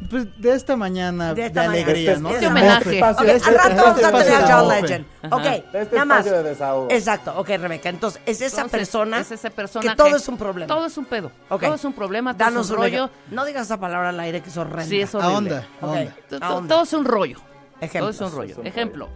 Pues 0.09 0.27
de 0.41 0.53
esta 0.53 0.75
mañana 0.75 1.29
De 1.33 1.41
de, 1.41 1.47
esta 1.47 1.61
mañana. 1.67 1.73
alegría, 1.85 2.11
Este 2.11 2.21
¿no? 2.21 2.29
es- 2.29 2.35
Este 2.35 2.47
homenaje. 2.47 2.99
Este- 2.99 3.49
al 3.49 3.55
rato 3.55 3.69
este 3.69 3.81
vamos 3.81 3.91
a 3.91 3.95
tener 3.95 4.15
a 4.15 4.19
espacio 4.19 4.47
John 4.57 4.69
de 4.69 4.81
Legend. 4.81 5.05
Ajá. 5.23 5.35
Ok, 5.35 5.43
De 5.71 5.81
este 5.81 5.95
nada 5.95 6.05
más. 6.05 6.25
de. 6.25 6.95
Exacto, 6.95 7.33
ok, 7.37 7.47
Rebeca. 7.47 7.89
Entonces, 7.89 8.21
es 8.25 8.41
esa 8.41 8.61
Entonces, 8.63 8.71
persona 8.79 9.19
es 9.21 9.31
ese 9.31 9.51
personaje. 9.51 9.89
que 9.89 9.95
todo 9.95 10.15
es 10.15 10.27
un 10.27 10.37
problema. 10.37 10.73
Todo 10.73 10.85
es 10.85 10.97
un 10.97 11.05
pedo. 11.05 11.31
Ok. 11.49 11.61
Todo 11.63 11.75
es 11.75 11.85
un 11.85 11.93
problema, 11.93 12.33
todo 12.33 12.43
Danos 12.45 12.65
es 12.65 12.71
un 12.71 12.77
rollo. 12.77 12.87
ejemplo. 13.05 13.17
No 13.31 13.45
digas 13.45 13.63
esa 13.67 13.79
palabra 13.79 14.09
al 14.09 14.19
aire 14.19 14.41
que 14.41 14.49
es 14.49 14.57
horrenda. 14.57 14.83
Sí, 14.85 14.99
es 14.99 15.15
A 15.15 15.17
horrible. 15.19 15.55
a 15.81 15.85
onda. 15.87 16.15
A 16.41 16.53
onda. 16.55 16.75
Todo 16.75 16.83
es 16.83 16.93
un 16.93 17.05
rollo. 17.05 17.37
Ejemplos. 17.79 18.17
Todo 18.17 18.27
es 18.27 18.33
un 18.33 18.37
rollo. 18.37 18.51
Es 18.51 18.57
un 18.59 18.67
Ejemplo. 18.67 19.09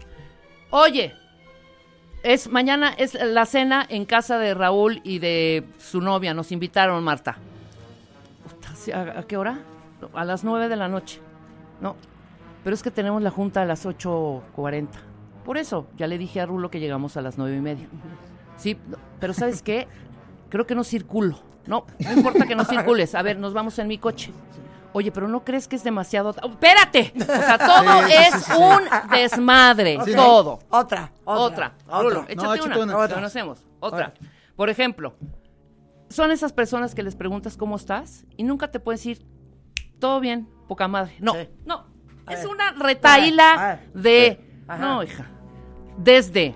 Oye, 0.72 1.14
es 2.24 2.48
mañana 2.50 2.94
es 2.98 3.16
la 3.16 3.46
cena 3.46 3.86
en 3.90 4.06
casa 4.06 4.38
de 4.38 4.54
Raúl 4.54 5.02
y 5.04 5.20
de 5.20 5.66
su 5.78 6.00
novia. 6.02 6.34
Nos 6.34 6.52
invitaron, 6.52 7.04
Marta. 7.04 7.38
Puta, 8.50 8.70
sí, 8.76 8.92
¿A, 8.92 9.20
a 9.20 9.24
qué 9.24 9.36
hora? 9.38 9.60
A 10.14 10.26
las 10.26 10.44
nueve 10.44 10.70
de 10.70 10.76
la 10.76 10.88
noche. 10.88 11.22
No, 11.82 11.96
pero 12.64 12.74
es 12.74 12.84
que 12.84 12.92
tenemos 12.92 13.22
la 13.22 13.32
junta 13.32 13.62
a 13.62 13.66
las 13.66 13.86
8.40. 13.86 14.88
Por 15.46 15.58
eso, 15.58 15.88
ya 15.98 16.08
le 16.08 16.18
dije 16.18 16.42
a 16.42 16.46
Rulo 16.46 16.70
que 16.70 16.80
llegamos 16.80 17.18
a 17.18 17.22
las 17.22 17.38
nueve 17.38 17.56
y 17.58 17.62
media. 17.62 17.88
Sí, 18.58 18.78
pero 19.20 19.34
¿sabes 19.34 19.62
qué? 19.62 19.88
Creo 20.50 20.66
que 20.68 20.76
no 20.76 20.84
circulo. 20.84 21.40
No, 21.66 21.86
no 22.00 22.12
importa 22.14 22.46
que 22.48 22.56
no 22.56 22.66
circules. 22.66 23.16
A 23.16 23.22
ver, 23.22 23.38
nos 23.38 23.54
vamos 23.54 23.78
en 23.80 23.88
mi 23.88 23.98
coche. 23.98 24.32
Oye, 24.92 25.12
pero 25.12 25.28
¿no 25.28 25.44
crees 25.46 25.68
que 25.68 25.76
es 25.76 25.84
demasiado? 25.84 26.34
¡Oh, 26.42 26.48
¡Espérate! 26.50 27.14
O 27.16 27.24
sea, 27.26 27.58
todo 27.60 28.08
Sí, 28.08 28.14
es 28.14 28.34
sí, 28.34 28.40
sí, 28.40 28.52
sí. 28.52 28.58
un 28.60 29.10
desmadre. 29.12 30.00
Todo. 30.16 30.60
Otra, 30.70 31.12
Otra. 31.26 31.74
otra. 31.86 32.02
Rulo, 32.02 32.22
otra. 32.22 32.34
échate 32.34 32.58
No, 32.70 32.82
una. 32.82 32.96
una. 32.98 33.08
Lo 33.08 33.14
conocemos. 33.16 33.64
Otra. 33.80 34.14
Por 34.56 34.70
ejemplo, 34.70 35.14
son 36.10 36.32
esas 36.32 36.54
personas 36.54 36.96
que 36.96 37.04
les 37.04 37.16
preguntas 37.16 37.56
cómo 37.56 37.76
estás 37.76 38.26
y 38.36 38.44
nunca 38.44 38.72
te 38.72 38.80
pueden 38.80 38.98
decir, 38.98 39.26
todo 40.00 40.20
bien, 40.20 40.48
poca 40.68 40.88
madre. 40.88 41.16
No, 41.20 41.34
Sí. 41.34 41.48
no. 41.66 41.86
A 42.26 42.34
Es 42.34 42.40
ver. 42.44 42.48
una 42.48 42.72
retaíla 42.72 43.80
de... 43.94 44.40
Ajá. 44.68 44.78
No, 44.80 45.04
hija. 45.04 45.26
Desde 45.98 46.56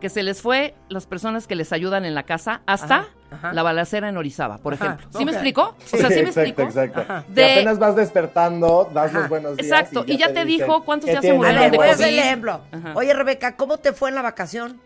que 0.00 0.08
se 0.08 0.22
les 0.22 0.42
fue 0.42 0.74
las 0.88 1.06
personas 1.06 1.46
que 1.46 1.56
les 1.56 1.72
ayudan 1.72 2.04
en 2.04 2.14
la 2.14 2.22
casa 2.24 2.60
hasta 2.66 2.96
Ajá, 3.00 3.08
ajá. 3.32 3.52
la 3.52 3.62
balacera 3.64 4.08
en 4.08 4.16
Orizaba, 4.16 4.58
por 4.58 4.74
Ajá, 4.74 4.84
ejemplo. 4.84 5.08
¿Sí 5.18 5.24
me 5.24 5.32
explicó? 5.32 5.74
O 5.92 5.96
sea, 5.96 6.08
¿sí 6.08 6.14
me 6.22 6.28
exacto, 6.28 6.40
explicó? 6.40 6.62
exacto. 6.62 7.24
Y 7.30 7.32
De- 7.32 7.52
apenas 7.54 7.78
vas 7.80 7.96
despertando, 7.96 8.88
das 8.94 9.06
Ajá. 9.10 9.20
los 9.20 9.28
buenos 9.28 9.56
días. 9.56 9.66
Exacto, 9.66 10.04
y 10.06 10.16
ya 10.18 10.32
te 10.32 10.44
dicen, 10.44 10.66
dijo 10.68 10.84
cuántos 10.84 11.08
¿qué 11.08 11.14
ya 11.14 11.20
se 11.22 11.32
murieron 11.32 11.62
ver, 11.62 11.70
de 11.72 11.76
a 11.90 11.94
COVID. 11.96 12.04
ejemplo. 12.18 12.60
Oye, 12.94 13.12
Rebeca, 13.14 13.56
¿cómo 13.56 13.78
te 13.78 13.92
fue 13.92 14.10
en 14.10 14.14
la 14.14 14.22
vacación? 14.22 14.80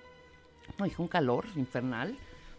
No, 0.78 0.86
hijo, 0.86 1.02
un 1.02 1.08
calor 1.08 1.44
infernal. 1.56 2.16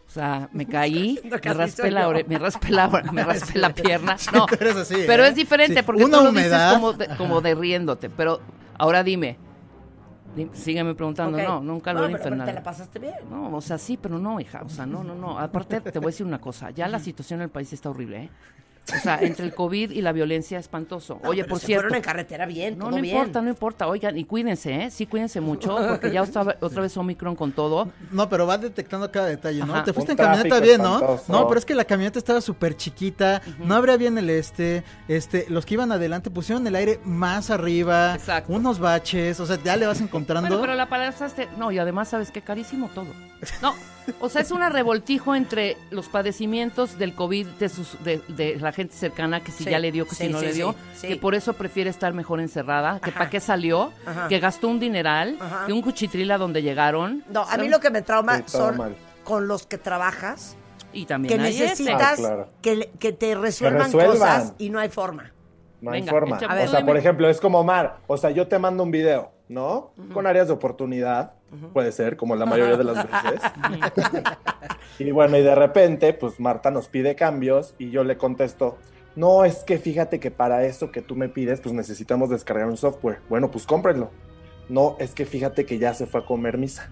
O 0.07 0.11
sea, 0.13 0.47
me 0.53 0.67
caí, 0.67 1.19
me 1.43 1.53
raspé 1.53 1.89
la, 1.91 2.07
ore- 2.07 2.25
me 2.27 2.37
raspé 2.37 2.69
la, 2.71 2.87
me 3.11 3.23
raspé 3.25 3.57
la 3.59 3.73
pierna. 3.73 4.15
No, 4.33 4.45
tú 4.45 4.55
eres 4.59 4.75
así, 4.75 4.95
pero 5.07 5.23
¿eh? 5.25 5.29
es 5.29 5.35
diferente 5.35 5.75
Sí, 5.79 5.83
porque 5.85 6.03
una 6.03 6.17
tú 6.19 6.23
lo 6.25 6.29
humedad. 6.29 6.67
dices 6.67 6.73
como 6.75 6.93
de, 6.93 7.07
como 7.17 7.41
de 7.41 7.55
riéndote. 7.55 8.09
Pero 8.11 8.39
ahora 8.77 9.03
dime, 9.03 9.37
di- 10.35 10.49
sígueme 10.53 10.93
preguntando. 10.93 11.37
No, 11.39 11.61
nunca 11.61 11.93
lo 11.93 12.01
No, 12.01 12.05
he 12.05 12.09
pero- 12.09 12.23
pero 12.23 12.35
infernal. 12.35 12.47
te 12.47 12.53
la 12.53 12.63
pasaste 12.63 12.99
bien. 12.99 13.15
No, 13.29 13.55
o 13.55 13.61
sea, 13.61 13.77
sí, 13.79 13.97
pero 13.97 14.19
no, 14.19 14.39
hija. 14.39 14.61
O 14.63 14.69
sea, 14.69 14.85
no, 14.85 15.03
no, 15.03 15.15
no. 15.15 15.39
Aparte, 15.39 15.81
te 15.81 15.97
voy 15.99 16.07
a 16.07 16.11
decir 16.11 16.25
una 16.25 16.39
cosa. 16.39 16.69
Ya 16.71 16.87
la 16.87 16.99
situación 16.99 17.39
en 17.39 17.45
el 17.45 17.49
país 17.49 17.73
está 17.73 17.89
horrible, 17.89 18.23
¿eh? 18.23 18.29
O 18.85 18.99
sea, 18.99 19.17
entre 19.21 19.45
el 19.45 19.53
COVID 19.55 19.91
y 19.91 20.01
la 20.01 20.11
violencia 20.11 20.59
espantoso. 20.59 21.17
No, 21.23 21.29
Oye, 21.29 21.43
pero 21.43 21.51
por 21.51 21.59
se 21.61 21.67
cierto. 21.67 21.83
fueron 21.83 21.95
en 21.95 22.01
carretera 22.03 22.45
bien, 22.45 22.77
No, 22.77 22.85
todo 22.87 22.97
no 22.97 23.01
bien. 23.01 23.15
importa, 23.15 23.41
no 23.41 23.49
importa. 23.49 23.87
Oigan, 23.87 24.17
y 24.17 24.25
cuídense, 24.25 24.73
¿eh? 24.75 24.91
Sí, 24.91 25.05
cuídense 25.07 25.39
mucho, 25.39 25.73
porque 25.87 26.11
ya 26.11 26.21
otra, 26.21 26.57
otra 26.59 26.81
vez 26.81 26.97
Omicron 26.97 27.33
con 27.37 27.53
todo. 27.53 27.87
No, 28.11 28.27
pero 28.27 28.45
vas 28.45 28.59
detectando 28.59 29.09
cada 29.09 29.27
detalle, 29.27 29.59
¿no? 29.65 29.73
Ajá. 29.73 29.83
Te 29.85 29.93
fuiste 29.93 30.11
Un 30.11 30.19
en 30.19 30.25
camioneta 30.25 30.59
bien, 30.59 30.81
¿no? 30.81 30.95
espantoso. 30.95 31.31
No, 31.31 31.47
pero 31.47 31.59
es 31.59 31.65
que 31.65 31.75
la 31.75 31.85
camioneta 31.85 32.19
estaba 32.19 32.41
súper 32.41 32.75
chiquita, 32.75 33.41
no 33.59 33.73
abría 33.75 33.95
bien 33.95 34.17
el 34.17 34.29
este, 34.29 34.83
este, 35.07 35.45
los 35.47 35.65
que 35.65 35.75
iban 35.75 35.93
adelante 35.93 36.29
pusieron 36.29 36.67
el 36.67 36.75
aire 36.75 36.99
más 37.05 37.51
arriba, 37.51 38.15
Exacto. 38.15 38.51
unos 38.51 38.79
baches, 38.79 39.39
o 39.39 39.45
sea, 39.45 39.57
ya 39.63 39.77
le 39.77 39.85
vas 39.87 40.01
encontrando. 40.01 40.49
Bueno, 40.49 40.61
pero 40.61 40.75
la 40.75 40.89
pasaste. 40.89 41.47
No, 41.57 41.71
y 41.71 41.79
además, 41.79 42.09
¿sabes 42.09 42.31
qué? 42.31 42.41
Carísimo 42.41 42.89
todo. 42.93 43.07
No, 43.61 43.73
o 44.19 44.27
sea, 44.27 44.41
es 44.41 44.51
un 44.51 44.61
revoltijo 44.69 45.35
entre 45.35 45.77
los 45.89 46.09
padecimientos 46.09 46.97
del 46.97 47.15
COVID 47.15 47.47
de, 47.47 47.69
sus, 47.69 48.03
de, 48.03 48.21
de 48.27 48.57
la 48.57 48.72
gente 48.73 48.95
cercana, 48.95 49.41
que 49.43 49.51
si 49.51 49.63
Sí, 49.63 49.69
ya 49.69 49.79
le 49.79 49.91
dio, 49.91 50.05
que 50.05 50.15
sí, 50.15 50.25
si 50.25 50.29
no 50.31 50.39
sí, 50.39 50.45
le 50.47 50.53
dio, 50.53 50.71
sí, 50.93 51.01
sí. 51.01 51.07
que 51.09 51.15
por 51.17 51.35
eso 51.35 51.53
prefiere 51.53 51.89
estar 51.89 52.13
mejor 52.13 52.39
encerrada, 52.41 52.99
que 52.99 53.11
para 53.11 53.29
qué 53.29 53.39
salió, 53.39 53.91
Ajá. 54.05 54.27
que 54.27 54.39
gastó 54.39 54.67
un 54.67 54.79
dineral, 54.79 55.37
Ajá. 55.39 55.65
que 55.67 55.73
un 55.73 55.81
cuchitril 55.81 56.31
a 56.31 56.37
donde 56.37 56.61
llegaron. 56.61 57.23
No, 57.29 57.43
a 57.43 57.57
mí 57.57 57.69
lo 57.69 57.79
que 57.79 57.89
me 57.89 58.01
trauma 58.01 58.43
son 58.47 58.77
mal. 58.77 58.95
con 59.23 59.47
los 59.47 59.65
que 59.65 59.77
trabajas, 59.77 60.57
Y 60.91 61.05
también 61.05 61.37
que 61.37 61.43
necesitas 61.43 62.13
Ah, 62.13 62.15
claro. 62.17 62.49
que, 62.61 62.91
que 62.99 63.13
te 63.13 63.33
resuelvan, 63.35 63.85
resuelvan. 63.85 64.11
cosas 64.17 64.53
y 64.59 64.69
no 64.69 64.77
hay 64.79 64.89
forma. 64.89 65.31
No 65.81 65.91
hay 65.91 66.01
Venga, 66.01 66.11
forma. 66.11 66.37
echa- 66.37 66.63
o 66.65 66.67
sea, 66.67 66.85
por 66.85 66.95
ejemplo, 66.97 67.27
es 67.29 67.39
como 67.41 67.63
Mar. 67.63 67.97
O 68.07 68.15
sea, 68.15 68.29
yo 68.29 68.47
te 68.47 68.57
mando 68.59 68.83
un 68.83 68.91
video, 68.91 69.31
¿no? 69.49 69.91
Con 70.13 70.27
áreas 70.27 70.47
de 70.47 70.53
oportunidad, 70.53 71.33
puede 71.73 71.91
ser, 71.91 72.17
como 72.17 72.35
la 72.35 72.45
mayoría 72.45 72.77
de 72.77 72.83
las 72.83 73.07
veces. 73.07 73.41
y 74.99 75.11
bueno, 75.11 75.37
y 75.37 75.41
de 75.41 75.55
repente, 75.55 76.13
pues 76.13 76.39
Marta 76.39 76.71
nos 76.71 76.87
pide 76.87 77.15
cambios 77.15 77.75
y 77.77 77.89
yo 77.89 78.03
le 78.03 78.17
contesto, 78.17 78.77
no, 79.15 79.45
es 79.45 79.63
que 79.63 79.77
fíjate 79.77 80.19
que 80.19 80.31
para 80.31 80.65
eso 80.65 80.91
que 80.91 81.01
tú 81.01 81.15
me 81.15 81.29
pides, 81.29 81.61
pues 81.61 81.73
necesitamos 81.73 82.29
descargar 82.29 82.67
un 82.67 82.77
software. 82.77 83.19
Bueno, 83.29 83.51
pues 83.51 83.65
cómprenlo. 83.65 84.09
No, 84.69 84.95
es 84.99 85.13
que 85.13 85.25
fíjate 85.25 85.65
que 85.65 85.77
ya 85.77 85.93
se 85.93 86.05
fue 86.05 86.21
a 86.21 86.25
comer 86.25 86.57
misa. 86.57 86.89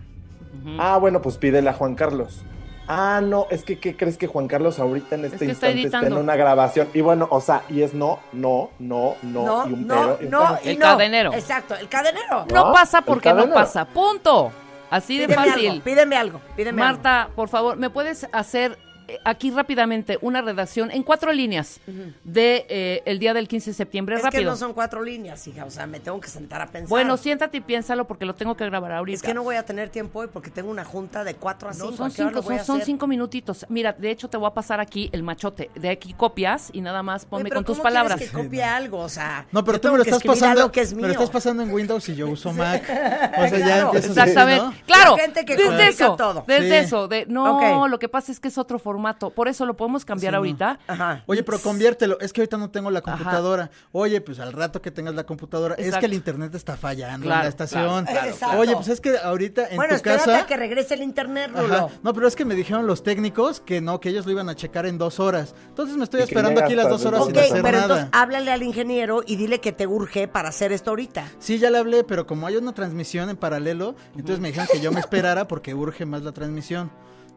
Ah, 0.78 0.98
bueno, 0.98 1.22
pues 1.22 1.38
pídele 1.38 1.70
a 1.70 1.74
Juan 1.74 1.96
Carlos. 1.96 2.44
Ah, 2.88 3.22
no, 3.24 3.48
es 3.50 3.64
que 3.64 3.80
¿qué 3.80 3.96
crees 3.96 4.18
que 4.18 4.28
Juan 4.28 4.48
Carlos 4.48 4.80
ahorita 4.80 5.16
en 5.16 5.26
este 5.26 5.38
que 5.38 5.46
instante 5.46 5.84
está 5.84 6.00
en 6.06 6.14
una 6.14 6.36
grabación? 6.36 6.90
Y 6.94 7.02
bueno, 7.02 7.28
o 7.32 7.40
sea, 7.40 7.64
y 7.70 7.82
es 7.84 7.94
no, 7.94 8.20
no, 8.34 8.72
no, 8.80 9.16
no, 9.22 9.46
No, 9.46 9.70
y 9.70 9.74
un 9.74 9.88
no, 9.88 9.96
pero. 9.96 10.18
y 10.22 10.26
un 10.26 10.32
no, 10.32 10.40
pero. 10.40 10.60
y 10.64 10.70
El 10.70 10.80
no. 10.80 10.86
cadenero. 10.86 11.34
Exacto, 11.34 11.76
el 11.76 11.88
cadenero. 11.88 12.46
No 12.52 12.66
¿No? 12.68 12.74
pasa 12.74 13.02
porque 13.02 13.34
no 13.34 13.50
pasa. 13.50 13.86
Punto. 13.86 14.52
Así 14.90 15.18
de 15.18 15.28
Pídeme 15.28 15.48
fácil. 15.50 15.70
algo, 15.70 15.84
pídeme 15.86 16.16
algo, 16.18 16.42
pídeme 16.58 16.82
algo. 16.82 16.94
Marta, 16.96 17.30
por 17.34 17.48
favor, 17.48 17.78
¿me 17.78 17.90
puedes 17.90 18.28
hacer 18.34 18.78
aquí 19.24 19.52
rápidamente 19.52 20.18
una 20.22 20.42
redacción 20.42 20.92
en 20.92 21.04
cuatro 21.04 21.32
líneas 21.34 21.80
de 22.24 22.66
eh, 22.70 23.02
el 23.06 23.20
día 23.20 23.34
del 23.34 23.48
15 23.48 23.72
de 23.72 23.74
septiembre? 23.74 24.16
Es 24.16 24.24
Rápido. 24.24 24.42
que 24.42 24.46
no 24.46 24.56
son 24.56 24.74
cuatro 24.74 25.04
líneas, 25.04 25.46
hija, 25.48 25.66
o 25.66 25.72
sea, 25.72 25.88
me 25.88 26.00
tengo 26.00 26.20
que 26.20 26.28
sentar 26.30 26.62
a 26.62 26.68
pensar. 26.68 26.90
Bueno, 26.90 27.18
siéntate 27.18 27.58
y 27.58 27.62
piénsalo 27.62 28.06
porque 28.08 28.26
lo 28.26 28.36
tengo 28.36 28.56
que 28.56 28.66
grabar 28.66 28.92
ahorita. 28.92 29.16
Es 29.16 29.22
que 29.24 29.34
no 29.34 29.44
voy 29.44 29.56
a 29.56 29.64
tener 29.66 29.90
tiempo 29.90 30.20
hoy 30.20 30.28
porque 30.32 30.50
tengo 30.50 30.70
una 30.70 30.86
junta 30.86 31.24
de 31.24 31.36
cuatro 31.36 31.70
a 31.70 31.74
No, 31.74 31.86
cinco. 31.86 31.98
son 31.98 32.08
¿A 32.08 32.10
cinco, 32.10 32.42
son, 32.42 32.54
a 32.54 32.64
son 32.64 32.76
hacer? 32.78 32.86
cinco 32.86 33.08
minutitos. 33.08 33.66
Mira, 33.70 33.94
de 33.94 34.12
hecho 34.12 34.30
te 34.30 34.38
voy 34.38 34.48
a 34.48 34.54
pasar 34.54 34.80
aquí 34.80 35.10
el 35.12 35.24
machote. 35.24 35.70
De 35.76 35.90
aquí 35.90 36.14
copias 36.14 36.70
y 36.74 36.82
nada 36.82 37.04
más 37.04 37.24
Oye, 37.24 37.30
ponme 37.30 37.44
pero 37.50 37.56
con 37.56 37.66
tus 37.66 37.78
¿cómo 37.78 37.90
quieres 37.90 38.04
palabras. 38.04 38.30
que 38.30 38.36
copie 38.44 38.64
algo, 38.64 39.00
o 39.00 39.10
sea, 39.10 39.46
No, 39.52 39.64
pero 39.64 39.80
tú 39.80 39.92
me 39.92 39.98
lo 39.98 40.04
estás 40.04 40.24
pasando, 40.24 40.72
que 40.72 40.82
es 40.82 40.92
me 40.94 40.98
mío. 40.98 41.08
lo 41.08 41.14
estás 41.14 41.30
pasando 41.30 41.64
en 41.64 41.72
Windows 41.72 42.08
y 42.10 42.16
yo 42.16 42.28
uso 42.30 42.52
Mac. 42.54 42.84
O 43.42 43.48
sea, 43.48 43.58
ya 43.60 43.66
Claro. 43.66 43.92
así, 43.96 44.08
Exactamente. 44.08 44.64
¿no? 44.66 44.74
Claro. 44.86 45.16
La 45.18 45.22
gente 45.24 45.46
que 45.46 45.56
desde 45.56 45.88
eso, 45.88 46.16
todo. 46.16 46.44
Desde 46.48 46.70
Sí. 46.82 46.86
eso, 46.86 47.08
de 47.08 47.26
no, 47.28 47.88
lo 47.88 48.00
que 48.00 48.10
pasa 48.10 48.32
es 48.32 48.40
que 48.40 48.48
es 48.50 48.58
otro 48.58 48.78
formato. 48.80 49.01
Por 49.36 49.48
eso 49.48 49.66
lo 49.66 49.76
podemos 49.76 50.06
cambiar 50.06 50.32
Sí, 50.32 50.34
no. 50.34 50.38
ahorita. 50.38 50.80
Ajá. 50.88 51.24
Oye, 51.28 51.44
pero 51.44 51.60
conviértelo. 51.60 52.20
Es 52.20 52.34
que 52.34 52.42
ahorita 52.42 52.58
no 52.58 52.70
tengo 52.72 52.92
la 52.92 53.02
computadora. 53.02 53.70
Oye, 53.92 54.22
pues 54.22 54.40
al 54.40 54.54
rato 54.54 54.82
que 54.82 54.92
tengas 54.92 55.16
la 55.16 55.26
computadora. 55.26 55.76
Es 55.76 55.96
que 55.98 56.06
el 56.06 56.14
internet 56.14 56.54
está 56.56 56.78
fallando 56.78 57.26
Claro, 57.26 57.42
en 57.42 57.46
la 57.46 57.50
estación. 57.50 58.06
claro, 58.06 58.22
claro, 58.22 58.36
claro. 58.38 58.60
Oye, 58.60 58.76
pues 58.76 58.88
es 58.88 59.02
que 59.02 59.18
ahorita 59.18 59.68
en 59.70 59.76
bueno, 59.78 59.96
tu 59.98 60.02
casa. 60.04 60.40
a 60.40 60.46
que 60.46 60.58
regrese 60.58 60.94
el 60.94 61.02
internet, 61.04 61.52
Ajá. 61.54 61.62
Rulo. 61.62 61.90
No, 62.04 62.14
pero 62.14 62.28
es 62.28 62.36
que 62.36 62.46
me 62.46 62.56
dijeron 62.56 62.88
los 62.88 63.04
técnicos 63.04 63.60
que 63.62 63.82
no, 63.82 64.00
que 64.00 64.10
ellos 64.10 64.26
lo 64.26 64.32
iban 64.32 64.50
a 64.50 64.56
checar 64.56 64.86
en 64.86 64.98
dos 64.98 65.20
horas. 65.20 65.56
Entonces 65.68 65.98
me 65.98 66.04
estoy 66.04 66.22
esperando 66.22 66.62
aquí 66.62 66.76
las 66.76 66.90
dos 66.90 67.06
horas 67.06 67.22
las 67.22 67.30
Ok, 67.30 67.34
sin 67.36 67.44
hacer 67.44 67.62
pero 67.62 67.78
nada. 67.78 67.84
entonces 67.84 68.10
háblale 68.12 68.52
al 68.52 68.64
ingeniero 68.64 69.24
y 69.26 69.36
dile 69.36 69.60
que 69.60 69.72
te 69.72 69.88
urge 69.88 70.28
para 70.28 70.50
hacer 70.50 70.72
esto 70.72 70.92
ahorita. 70.92 71.26
Sí, 71.40 71.58
ya 71.60 71.70
le 71.70 71.78
hablé, 71.78 72.04
pero 72.04 72.26
como 72.28 72.48
hay 72.48 72.56
una 72.58 72.74
transmisión 72.74 73.30
en 73.30 73.38
paralelo, 73.38 73.96
entonces 74.16 74.40
me 74.40 74.50
dijeron 74.50 74.68
que 74.72 74.80
yo 74.80 74.92
me 74.92 75.00
esperara 75.00 75.48
porque 75.48 75.74
urge 75.74 76.06
más 76.06 76.22
la 76.24 76.32
transmisión. 76.32 76.92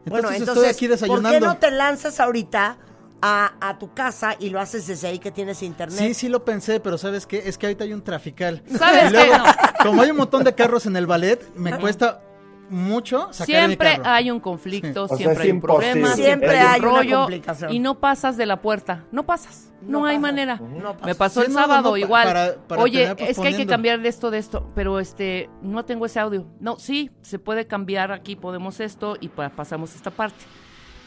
Entonces, 0.05 0.11
bueno, 0.11 0.29
entonces, 0.31 0.47
estoy 0.55 0.65
aquí 0.69 0.85
¿por 0.87 0.91
desayunando. 0.91 1.29
qué 1.31 1.39
no 1.39 1.57
te 1.57 1.71
lanzas 1.71 2.19
ahorita 2.19 2.77
a, 3.21 3.53
a 3.59 3.77
tu 3.79 3.93
casa 3.93 4.35
y 4.39 4.49
lo 4.49 4.59
haces 4.59 4.85
desde 4.87 5.07
ahí 5.07 5.19
que 5.19 5.31
tienes 5.31 5.63
internet? 5.63 5.97
Sí, 5.97 6.13
sí 6.13 6.29
lo 6.29 6.45
pensé, 6.45 6.79
pero 6.79 6.97
¿sabes 6.97 7.25
qué? 7.25 7.43
Es 7.45 7.57
que 7.57 7.65
ahorita 7.65 7.83
hay 7.85 7.93
un 7.93 8.03
trafical. 8.03 8.61
¿Sabes 8.77 9.09
Y 9.09 9.13
luego, 9.13 9.31
qué? 9.33 9.37
No. 9.39 9.45
como 9.83 10.01
hay 10.03 10.11
un 10.11 10.17
montón 10.17 10.43
de 10.43 10.53
carros 10.53 10.85
en 10.85 10.95
el 10.95 11.07
ballet, 11.07 11.43
me 11.55 11.77
cuesta 11.79 12.21
mucho 12.69 13.27
sacar 13.31 13.45
Siempre 13.45 13.97
carro. 13.97 14.03
hay 14.05 14.31
un 14.31 14.39
conflicto, 14.39 15.07
siempre 15.07 15.43
hay 15.43 15.51
un 15.51 15.61
problema. 15.61 16.13
Siempre 16.15 16.57
Hay 16.59 16.79
un 16.79 16.87
una 16.87 16.97
rollo 16.97 17.17
complicación. 17.21 17.71
y 17.73 17.79
no 17.79 17.99
pasas 17.99 18.37
de 18.37 18.45
la 18.45 18.61
puerta, 18.61 19.03
no 19.11 19.25
pasas, 19.25 19.71
no, 19.81 19.99
No 19.99 20.05
hay 20.05 20.15
pasa, 20.15 20.21
manera. 20.21 20.55
no 20.61 20.93
pasa. 20.93 21.05
Me 21.05 21.15
pasó 21.15 21.41
Sí, 21.41 21.47
el 21.47 21.53
no, 21.53 21.59
sábado 21.59 21.97
igual. 21.97 22.23
para- 22.25 22.55
para 22.67 22.81
Oye, 22.81 23.13
es 23.17 23.37
que 23.39 23.47
hay 23.47 23.55
que 23.55 23.67
cambiar 23.67 24.01
de 24.01 24.09
esto 24.09 24.31
de 24.31 24.39
esto, 24.39 24.71
pero 24.73 24.99
este 24.99 25.49
no 25.61 25.85
tengo 25.85 26.05
ese 26.05 26.19
audio. 26.19 26.45
No, 26.59 26.79
sí, 26.79 27.11
se 27.21 27.37
puede 27.39 27.67
cambiar 27.67 28.11
aquí, 28.11 28.35
podemos 28.35 28.79
esto 28.79 29.15
y 29.19 29.27
pa- 29.29 29.49
pasamos 29.49 29.93
esta 29.95 30.11
parte. 30.11 30.43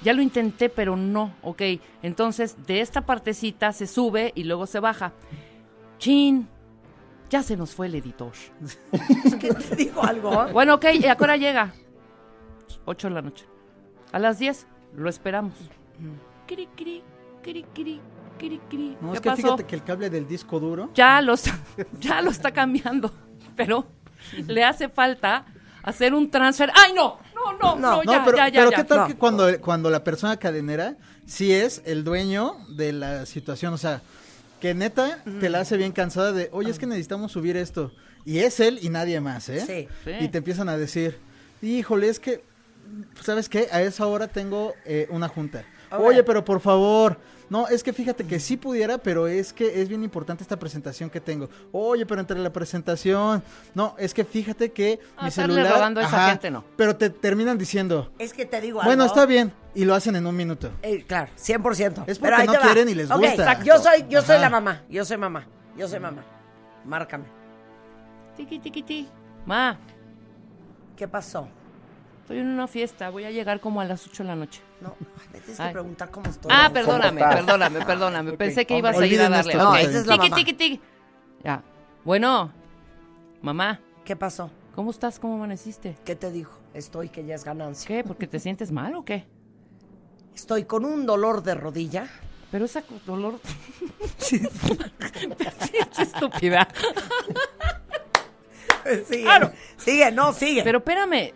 Ya 0.05 0.13
lo 0.13 0.23
intenté, 0.23 0.69
pero 0.69 0.95
no, 0.97 1.35
ok. 1.43 1.61
Entonces, 2.05 2.57
de 2.69 2.81
esta 2.81 3.01
partecita 3.01 3.73
se 3.73 3.89
sube 3.89 4.31
y 4.37 4.45
luego 4.45 4.67
se 4.67 4.79
baja. 4.79 5.13
Chin, 5.99 6.49
ya 7.31 7.43
se 7.43 7.57
nos 7.57 7.71
fue 7.75 7.87
el 7.87 7.95
editor. 7.95 8.33
¿Qué 9.41 9.53
te 9.55 9.77
digo 9.77 10.03
algo? 10.03 10.49
Bueno, 10.53 10.75
ok, 10.75 10.87
¿y 10.95 11.07
a 11.07 11.17
qué 11.17 11.25
hora 11.25 11.37
llega? 11.37 11.73
8 12.85 13.09
de 13.09 13.15
la 13.15 13.23
noche. 13.23 13.47
A 14.13 14.19
las 14.19 14.39
10 14.39 14.67
lo 14.97 15.09
esperamos. 15.09 15.55
Cri, 16.47 16.67
cri, 16.75 17.03
cri, 17.43 17.65
cri, 17.75 18.01
cri, 18.39 18.61
cri. 18.71 18.97
No, 19.01 19.11
¿Qué 19.11 19.17
es 19.17 19.21
que 19.21 19.31
pasó? 19.31 19.43
fíjate 19.43 19.65
que 19.65 19.77
el 19.77 19.85
cable 19.85 20.11
del 20.11 20.27
disco 20.27 20.59
duro. 20.59 20.91
Ya 20.95 21.21
lo, 21.21 21.35
está, 21.35 21.59
ya 22.01 22.23
lo 22.23 22.31
está 22.31 22.53
cambiando, 22.53 23.13
pero 23.57 23.87
le 24.47 24.65
hace 24.65 24.89
falta 24.89 25.45
hacer 25.83 26.15
un 26.15 26.31
transfer. 26.31 26.71
¡Ay, 26.75 26.93
no! 26.95 27.19
No, 27.35 27.53
no, 27.53 27.77
no, 27.77 27.77
No, 27.77 28.03
No, 28.03 28.13
ya, 28.13 28.25
pero, 28.25 28.37
ya, 28.37 28.49
ya, 28.49 28.61
pero 28.61 28.71
ya. 28.71 28.77
¿qué 28.79 28.85
tal 28.85 28.99
No. 29.01 29.07
que 29.07 29.17
cuando, 29.17 29.61
cuando 29.61 29.91
la 29.91 30.03
persona 30.03 30.37
cadenera 30.39 30.97
sí 31.27 31.53
es 31.53 31.83
el 31.85 32.03
dueño 32.05 32.57
de 32.71 32.93
la 32.93 33.27
situación? 33.27 33.75
O 33.75 33.79
sea, 33.79 34.03
que 34.61 34.75
neta 34.75 35.23
te 35.41 35.49
la 35.49 35.61
hace 35.61 35.77
bien 35.77 35.93
cansada 35.93 36.33
de, 36.33 36.49
oye, 36.53 36.71
es 36.71 36.79
que 36.79 36.87
necesitamos 36.87 37.33
subir 37.33 37.57
esto. 37.57 37.93
Y 38.25 38.41
es 38.41 38.61
él 38.61 38.79
y 38.83 38.89
nadie 38.89 39.21
más, 39.21 39.49
¿eh? 39.49 39.65
Sí. 39.67 39.89
Sí. 40.05 40.25
Y 40.25 40.29
te 40.29 40.39
empiezan 40.39 40.69
a 40.69 40.77
decir, 40.77 41.19
híjole, 41.63 42.09
es 42.09 42.21
que, 42.21 42.43
¿sabes 43.23 43.49
qué? 43.49 43.69
A 43.73 43.83
esa 43.83 44.07
hora 44.07 44.29
tengo 44.29 44.75
eh, 44.85 45.07
una 45.11 45.29
junta. 45.29 45.65
Oye, 45.91 46.23
pero 46.23 46.45
por 46.45 46.61
favor. 46.61 47.19
No, 47.51 47.67
es 47.69 47.83
que 47.83 47.93
fíjate 47.93 48.25
que 48.27 48.41
sí 48.41 48.57
pudiera, 48.57 48.99
pero 48.99 49.27
es 49.27 49.53
que 49.53 49.81
es 49.81 49.89
bien 49.89 50.03
importante 50.05 50.43
esta 50.43 50.59
presentación 50.59 51.09
que 51.09 51.21
tengo. 51.21 51.49
Oye, 51.73 52.05
pero 52.05 52.21
entre 52.21 52.39
la 52.39 52.53
presentación. 52.53 53.43
No, 53.75 53.95
es 53.99 54.13
que 54.13 54.25
fíjate 54.25 54.71
que 54.73 55.01
Ah, 55.17 55.25
mi 55.27 55.31
celular. 55.31 55.73
rogando 55.73 56.01
a 56.01 56.05
esa 56.05 56.29
gente, 56.29 56.51
no. 56.51 56.65
Pero 56.77 56.97
te 56.97 57.09
terminan 57.11 57.57
diciendo, 57.57 58.13
Es 58.19 58.33
que 58.35 58.45
te 58.45 58.61
digo 58.61 58.81
algo. 58.81 58.89
bueno, 58.91 59.05
está 59.05 59.25
bien. 59.27 59.53
Y 59.75 59.85
lo 59.85 59.95
hacen 59.95 60.17
en 60.17 60.27
un 60.27 60.37
minuto. 60.37 60.71
Eh, 60.83 61.05
claro, 61.07 61.31
100%. 61.37 62.05
Es 62.07 62.19
porque 62.19 62.45
no 62.45 62.55
quieren 62.55 62.89
y 62.89 62.95
les 62.95 63.11
Ok, 63.11 63.17
gusta. 63.19 63.33
exacto. 63.35 63.65
Yo 63.65 63.79
soy, 63.79 64.05
yo 64.09 64.23
soy 64.23 64.39
la 64.39 64.51
mamá. 64.51 64.83
Yo 64.91 65.05
soy 65.05 65.17
mamá. 65.17 65.47
Yo 65.77 65.89
soy 65.89 66.01
mamá. 66.01 66.25
Márcame. 66.85 67.25
Tiqui, 68.37 68.59
tiqui, 68.59 68.83
ti. 68.83 69.09
Ma, 69.47 69.79
¿Qué 70.97 71.07
pasó? 71.09 71.49
Estoy 72.29 72.41
en 72.41 72.49
una 72.49 72.67
fiesta, 72.69 73.09
voy 73.09 73.25
a 73.25 73.31
llegar 73.31 73.59
como 73.59 73.81
a 73.81 73.87
las 73.87 74.07
8 74.07 74.23
de 74.23 74.27
la 74.29 74.37
noche. 74.37 74.61
No, 74.83 74.95
me 75.33 75.41
tienes 75.41 75.59
que 75.59 75.69
preguntar 75.71 76.11
cómo 76.11 76.29
estoy. 76.29 76.53
Ah, 76.55 76.69
perdóname, 76.71 77.23
perdóname, 77.23 77.81
perdóname. 77.87 78.33
Pensé 78.35 78.67
que 78.67 78.77
ibas 78.77 78.99
a 78.99 79.07
ir 79.07 79.19
a 79.23 79.31
darle. 79.31 79.53
esto, 79.53 79.65
No, 79.65 79.75
esa 79.75 79.89
bien. 79.89 80.01
es 80.03 80.07
la 80.07 80.15
Tiqui, 80.17 80.29
mamá. 80.29 80.37
tiqui, 80.37 80.53
tiqui. 80.53 80.81
Ya. 81.43 81.63
Bueno, 82.05 82.53
mamá, 83.41 83.81
¿Qué 84.05 84.15
pasó? 84.15 84.51
¿cómo 84.75 84.91
estás? 84.91 85.19
¿Cómo 85.19 85.37
amaneciste? 85.37 85.97
¿Qué 86.05 86.17
te 86.17 86.31
dijo? 86.31 86.59
Estoy 86.75 87.09
que 87.09 87.25
ya 87.25 87.35
es 87.35 87.45
ganancia. 87.45 87.89
¿Qué? 87.89 88.05
¿Porque 88.05 88.27
te 88.27 88.39
sientes 88.39 88.73
mal 88.73 88.95
o 88.95 89.07
qué? 89.07 89.27
Estoy 90.35 90.65
con 90.65 90.85
un 90.85 91.07
dolor 91.07 91.43
de 91.43 91.55
rodilla. 91.55 92.07
Pero 92.51 92.67
esa 92.67 92.83
dolor. 93.07 93.41
sí, 94.19 94.43
qué 95.97 96.03
estúpida. 96.03 96.69
Sigue, 99.07 99.23
Claro. 99.23 99.53
sigue, 99.77 100.11
no, 100.13 100.33
sigue. 100.33 100.63
Pero 100.63 100.79
espérame, 100.79 101.33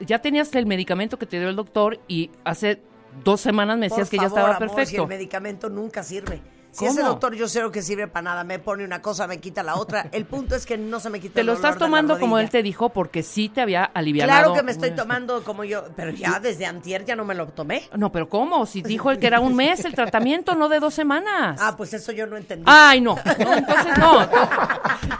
ya 0.00 0.20
tenías 0.20 0.54
el 0.54 0.66
medicamento 0.66 1.18
que 1.18 1.26
te 1.26 1.38
dio 1.38 1.48
el 1.48 1.56
doctor 1.56 2.00
y 2.08 2.30
hace 2.44 2.80
dos 3.24 3.40
semanas 3.40 3.78
me 3.78 3.86
decías 3.88 4.08
Por 4.08 4.10
que 4.10 4.16
ya 4.18 4.26
estaba 4.28 4.56
amor, 4.56 4.68
si 4.68 4.74
perfecto. 4.74 5.02
el 5.02 5.08
medicamento 5.08 5.68
nunca 5.68 6.02
sirve. 6.02 6.40
Si 6.72 6.78
¿Cómo? 6.86 6.90
ese 6.92 7.02
doctor 7.02 7.34
yo 7.34 7.48
sé 7.48 7.62
que 7.70 7.82
sirve 7.82 8.08
para 8.08 8.22
nada, 8.22 8.44
me 8.44 8.58
pone 8.58 8.82
una 8.82 9.02
cosa, 9.02 9.26
me 9.26 9.38
quita 9.40 9.62
la 9.62 9.76
otra. 9.76 10.08
El 10.10 10.24
punto 10.24 10.54
es 10.56 10.64
que 10.64 10.78
no 10.78 11.00
se 11.00 11.10
me 11.10 11.20
quita 11.20 11.34
Te 11.34 11.40
el 11.40 11.46
lo 11.46 11.52
dolor 11.52 11.66
estás 11.66 11.74
de 11.74 11.80
la 11.80 11.86
tomando 11.86 12.18
como 12.18 12.38
él 12.38 12.48
te 12.48 12.62
dijo 12.62 12.88
porque 12.88 13.22
sí 13.22 13.50
te 13.50 13.60
había 13.60 13.84
aliviado. 13.84 14.28
Claro 14.30 14.54
que 14.54 14.62
me 14.62 14.72
estoy 14.72 14.92
tomando 14.92 15.44
como 15.44 15.64
yo, 15.64 15.84
pero 15.94 16.12
ya 16.12 16.40
desde 16.40 16.64
antier 16.64 17.04
ya 17.04 17.14
no 17.14 17.26
me 17.26 17.34
lo 17.34 17.46
tomé. 17.48 17.88
No, 17.94 18.10
pero 18.10 18.28
¿cómo? 18.30 18.64
Si 18.64 18.80
dijo 18.80 19.10
él 19.10 19.18
que 19.18 19.26
era 19.26 19.40
un 19.40 19.54
mes 19.54 19.84
el 19.84 19.94
tratamiento, 19.94 20.54
no 20.54 20.70
de 20.70 20.80
dos 20.80 20.94
semanas. 20.94 21.58
Ah, 21.60 21.76
pues 21.76 21.92
eso 21.92 22.10
yo 22.10 22.26
no 22.26 22.38
entendí. 22.38 22.64
Ay, 22.66 23.02
no. 23.02 23.16
No, 23.16 23.52
entonces 23.54 23.98
no. 23.98 24.22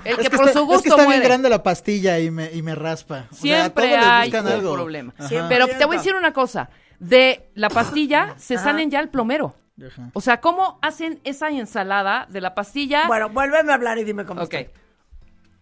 El 0.04 0.16
que, 0.16 0.22
Es 0.22 0.28
que 0.30 0.36
por 0.36 0.48
está, 0.48 0.58
su 0.58 0.64
gusto 0.66 0.76
es 0.76 0.82
que 0.84 0.88
está 0.88 1.02
bien 1.02 1.06
muere. 1.08 1.24
grande 1.26 1.48
la 1.50 1.62
pastilla 1.62 2.18
y 2.18 2.30
me, 2.30 2.50
y 2.50 2.62
me 2.62 2.74
raspa. 2.74 3.26
O 3.30 3.34
sea, 3.34 3.40
Siempre 3.40 3.84
todos 3.88 3.98
les 3.98 4.08
hay 4.08 4.30
un 4.30 4.46
algo. 4.48 4.72
problema. 4.74 5.14
Pero 5.48 5.66
te 5.68 5.84
voy 5.84 5.96
a 5.96 5.98
decir 5.98 6.14
una 6.14 6.32
cosa. 6.32 6.70
De 6.98 7.50
la 7.54 7.68
pastilla 7.68 8.34
se 8.38 8.56
salen 8.56 8.90
ya 8.90 9.00
el 9.00 9.08
plomero. 9.10 9.54
Ajá. 9.86 10.10
O 10.12 10.20
sea, 10.20 10.40
¿cómo 10.40 10.78
hacen 10.82 11.20
esa 11.24 11.48
ensalada 11.48 12.26
de 12.30 12.40
la 12.40 12.54
pastilla? 12.54 13.06
Bueno, 13.06 13.28
vuélveme 13.30 13.72
a 13.72 13.74
hablar 13.74 13.98
y 13.98 14.04
dime 14.04 14.24
cómo 14.24 14.42
ok. 14.42 14.52
estoy. 14.54 14.70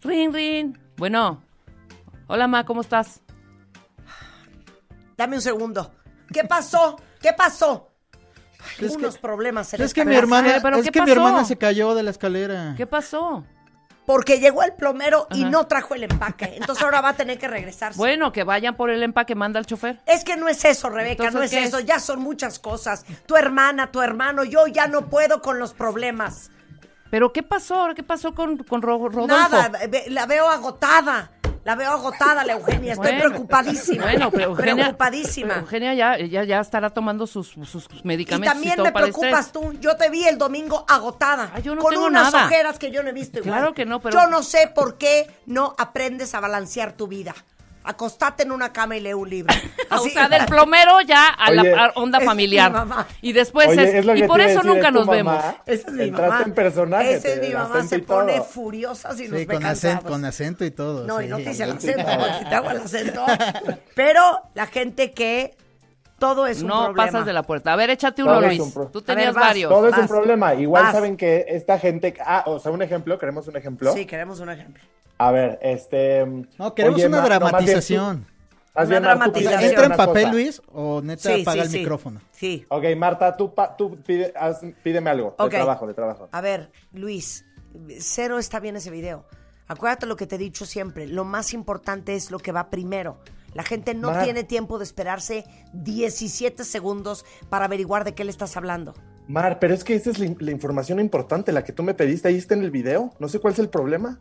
Rin, 0.03 0.33
rin. 0.33 0.79
Bueno. 0.97 1.43
Hola, 2.27 2.47
Ma, 2.49 2.65
¿cómo 2.65 2.81
estás? 2.81 3.23
Dame 5.17 5.37
un 5.37 5.43
segundo. 5.43 5.93
¿Qué 6.33 6.45
pasó? 6.45 6.97
¿Qué 7.21 7.33
pasó? 7.33 7.89
Hay 8.79 8.87
Es 8.87 8.93
que- 8.93 8.99
unos 8.99 9.19
problemas 9.19 9.73
en 9.75 9.83
Es 9.83 9.95
que 9.95 10.05
mi 10.05 10.15
hermana, 10.15 10.59
pero 10.63 10.77
es 10.77 10.85
¿qué 10.85 10.91
que 10.91 11.01
mi 11.01 11.07
pasó? 11.09 11.21
hermana 11.27 11.45
se 11.45 11.57
cayó 11.57 11.95
de 11.95 12.03
la 12.03 12.11
escalera. 12.11 12.75
¿Qué 12.77 12.87
pasó? 12.87 13.45
Porque 14.11 14.41
llegó 14.41 14.65
el 14.65 14.73
plomero 14.73 15.29
y 15.31 15.45
no 15.45 15.69
trajo 15.69 15.95
el 15.95 16.03
empaque. 16.03 16.55
Entonces 16.57 16.83
ahora 16.83 17.01
va 17.01 17.11
a 17.11 17.15
tener 17.15 17.39
que 17.39 17.47
regresarse. 17.47 17.97
Bueno, 17.97 18.33
que 18.33 18.43
vayan 18.43 18.75
por 18.75 18.91
el 18.91 19.05
empaque, 19.05 19.37
manda 19.37 19.61
el 19.61 19.67
chofer. 19.67 20.01
Es 20.05 20.25
que 20.25 20.37
no 20.37 20.49
es 20.49 20.65
eso, 20.65 20.91
Rebeca, 20.91 21.27
Entonces, 21.27 21.35
no 21.35 21.43
es 21.45 21.51
¿qué 21.53 21.63
eso. 21.63 21.79
es? 21.79 21.85
Ya 21.87 22.01
son 22.01 22.19
muchas 22.19 22.59
cosas. 22.59 23.05
Tu 23.27 23.37
hermana, 23.37 23.93
tu 23.93 24.03
hermano, 24.03 24.43
yo 24.43 24.67
ya 24.67 24.89
no 24.89 25.09
puedo 25.09 25.41
con 25.41 25.61
los 25.61 25.75
problemas. 25.75 26.51
¿Pero 27.09 27.33
qué 27.33 27.45
pasó? 27.45 27.77
¿Ahora 27.77 27.95
¿Qué 27.95 28.03
pasó 28.03 28.35
con, 28.35 28.57
con 28.59 28.83
Ro- 28.83 28.99
Rodolfo? 29.09 29.27
Nada, 29.29 29.71
la 30.09 30.27
veo 30.27 30.49
agotada. 30.49 31.31
La 31.65 31.75
veo 31.75 31.91
agotada, 31.93 32.43
la 32.45 32.55
Eugenia. 32.55 32.95
Estoy 32.95 33.13
Bueno. 33.13 33.29
preocupadísima. 33.29 34.03
Bueno, 34.05 34.31
pero 34.31 34.45
Eugenia, 34.45 34.75
Preocupadísima. 34.77 35.55
Eugenia 35.57 35.93
ya, 35.95 36.19
ya, 36.19 36.45
ya 36.45 36.61
estará 36.61 36.89
tomando 36.91 37.27
sus, 37.27 37.49
sus 37.49 37.87
Y 37.93 38.01
medicamentos. 38.07 38.53
también 38.55 38.77
todo 38.77 38.85
me 38.87 38.93
preocupas 38.93 39.53
tú. 39.53 39.75
Yo 39.81 39.97
te 39.97 40.09
vi 40.09 40.27
el 40.27 40.39
domingo 40.39 40.85
agotada. 40.89 41.51
Ay, 41.55 41.63
yo 41.63 41.75
no 41.75 41.83
con 41.83 41.91
tengo 41.93 42.07
unas 42.07 42.33
nada. 42.33 42.47
ojeras 42.47 42.79
que 42.79 42.91
yo 42.91 43.03
no 43.03 43.11
he 43.11 43.13
visto 43.13 43.41
igual. 43.41 43.59
Claro 43.59 43.75
que 43.75 43.85
no, 43.85 44.01
pero- 44.01 44.19
Yo 44.19 44.27
no 44.29 44.43
sé 44.43 44.73
por 44.75 44.97
qué 44.97 45.31
no 45.47 45.75
aprendes 45.77 46.35
a 46.35 46.41
balancear 46.41 46.93
tu 46.93 47.07
vida. 47.09 47.35
Acostate 47.83 48.43
en 48.43 48.53
una 48.53 48.73
cama 48.73 48.97
y 48.97 49.01
lee 49.01 49.15
un 49.15 49.29
libro. 49.29 49.55
O 49.93 49.99
sea, 50.09 50.29
del 50.29 50.47
plomero 50.47 51.01
ya 51.01 51.31
a 51.31 51.51
Oye, 51.51 51.73
la 51.75 51.93
onda 51.97 52.21
familiar. 52.21 52.73
Y 53.23 53.33
después 53.33 53.67
Oye, 53.71 53.99
es, 53.99 54.05
y 54.19 54.23
por 54.23 54.41
eso 54.41 54.61
decir, 54.61 54.65
nunca 54.71 54.93
nos 54.93 55.05
mamá. 55.05 55.17
vemos. 55.17 55.45
Esa 55.67 55.89
es 55.89 55.93
mi 55.95 56.05
Entraste 56.05 56.31
mamá. 56.33 56.45
en 56.47 56.55
personaje, 56.55 57.15
Esa 57.15 57.29
es 57.29 57.41
mi 57.49 57.55
mamá. 57.55 57.83
Se 57.83 57.99
pone 57.99 58.41
furiosa 58.43 59.17
si 59.17 59.27
nos 59.27 59.41
Sí, 59.41 59.47
ve 59.47 59.55
con, 59.55 59.67
acento, 59.67 60.07
con 60.07 60.25
acento 60.25 60.65
y 60.65 60.71
todo. 60.71 61.07
No, 61.09 61.19
sí. 61.19 61.25
y 61.25 61.29
no 61.29 61.39
te 61.39 61.51
hice 61.51 61.65
el 61.65 61.73
acento, 61.73 62.05
porque 62.19 62.45
te 62.49 62.55
hago 62.55 62.71
el 62.71 62.77
acento. 62.77 63.27
Pero 63.97 64.43
la 64.55 64.67
gente 64.69 65.11
que 65.11 65.57
todo 66.21 66.47
es 66.47 66.63
un 66.63 66.69
No 66.69 66.85
problema. 66.87 67.07
pasas 67.07 67.27
de 67.27 67.33
la 67.33 67.43
puerta. 67.43 67.73
A 67.73 67.77
ver, 67.77 67.91
échate 67.91 68.23
uno, 68.23 68.35
Todo 68.35 68.43
es 68.45 68.59
Luis. 68.59 68.77
un 68.77 68.93
Tú 68.93 69.03
tenías 69.03 69.27
ver, 69.29 69.35
vas. 69.35 69.45
varios. 69.45 69.71
Todo 69.73 69.89
es 69.89 69.99
un 69.99 70.07
problema. 70.09 70.55
Igual 70.55 70.83
Vas. 70.85 70.93
saben 70.93 71.17
que 71.17 71.47
esta 71.49 71.79
gente. 71.81 72.15
Ah, 72.25 72.45
o 72.47 72.61
sea, 72.61 72.71
un 72.71 72.83
ejemplo, 72.83 73.19
queremos 73.19 73.49
un 73.49 73.57
ejemplo. 73.57 73.93
Sí, 73.93 74.07
queremos 74.07 74.39
un 74.41 74.51
ejemplo. 74.51 74.83
A 75.21 75.31
ver, 75.33 75.59
este. 75.61 76.25
No, 76.59 76.75
queremos 76.75 76.97
oye, 76.99 77.07
una 77.09 77.21
Ma- 77.21 77.29
no, 77.29 77.41
más 77.41 77.41
bien 77.41 77.41
tú- 77.41 77.47
dramatización. 77.59 78.27
más 78.75 78.87
Una 78.87 79.01
Mar, 79.01 79.03
dramatización. 79.19 79.63
¿Entra 79.63 79.85
en 79.85 79.91
papel, 79.97 80.23
cosa. 80.23 80.33
Luis, 80.33 80.63
o 80.73 81.03
neta 81.03 81.35
Sí, 81.35 81.43
apaga 81.43 81.53
sí, 81.63 81.67
el 81.67 81.71
sí. 81.73 81.79
micrófono? 81.81 82.21
Sí. 82.33 82.65
Ok, 82.69 82.85
Marta, 82.97 83.37
tú, 83.37 83.55
pa- 83.55 83.77
tú 83.77 83.99
pide- 84.07 84.33
haz- 84.35 84.61
pídeme 84.83 85.11
algo. 85.11 85.35
Ok. 85.39 85.51
De 85.51 85.57
trabajo, 85.59 85.87
de 85.87 85.95
trabajo. 85.95 86.29
A 86.33 86.41
ver, 86.41 86.71
Luis, 86.93 87.45
cero 87.99 88.39
está 88.39 88.61
bien 88.61 88.77
ese 88.77 88.91
video. 88.91 89.27
Acuérdate 89.69 90.07
lo 90.07 90.17
que 90.17 90.27
te 90.27 90.37
he 90.37 90.39
dicho 90.39 90.65
siempre. 90.67 91.07
Lo 91.07 91.25
más 91.25 91.53
importante 91.53 92.15
es 92.15 92.31
lo 92.31 92.39
que 92.39 92.51
va 92.53 92.71
primero. 92.71 93.19
La 93.53 93.63
gente 93.65 93.95
no 93.95 94.13
Mar. 94.13 94.25
tiene 94.25 94.43
tiempo 94.45 94.79
de 94.79 94.85
esperarse 94.85 95.45
17 95.75 96.65
segundos 96.65 97.25
para 97.49 97.67
averiguar 97.67 98.05
de 98.05 98.15
qué 98.15 98.25
le 98.25 98.31
estás 98.31 98.57
hablando. 98.57 98.95
Mar, 99.29 99.59
pero 99.61 99.75
es 99.75 99.85
que 99.85 99.95
esa 99.95 100.11
es 100.11 100.19
la, 100.19 100.33
la 100.39 100.51
información 100.51 100.99
importante, 100.99 101.53
la 101.53 101.63
que 101.65 101.73
tú 101.73 101.83
me 101.83 101.95
pediste. 101.95 102.29
Ahí 102.29 102.37
está 102.37 102.55
en 102.55 102.63
el 102.63 102.71
video. 102.71 103.13
No 103.19 103.29
sé 103.29 103.39
cuál 103.39 103.53
es 103.53 103.59
el 103.61 103.69
problema. 103.69 104.19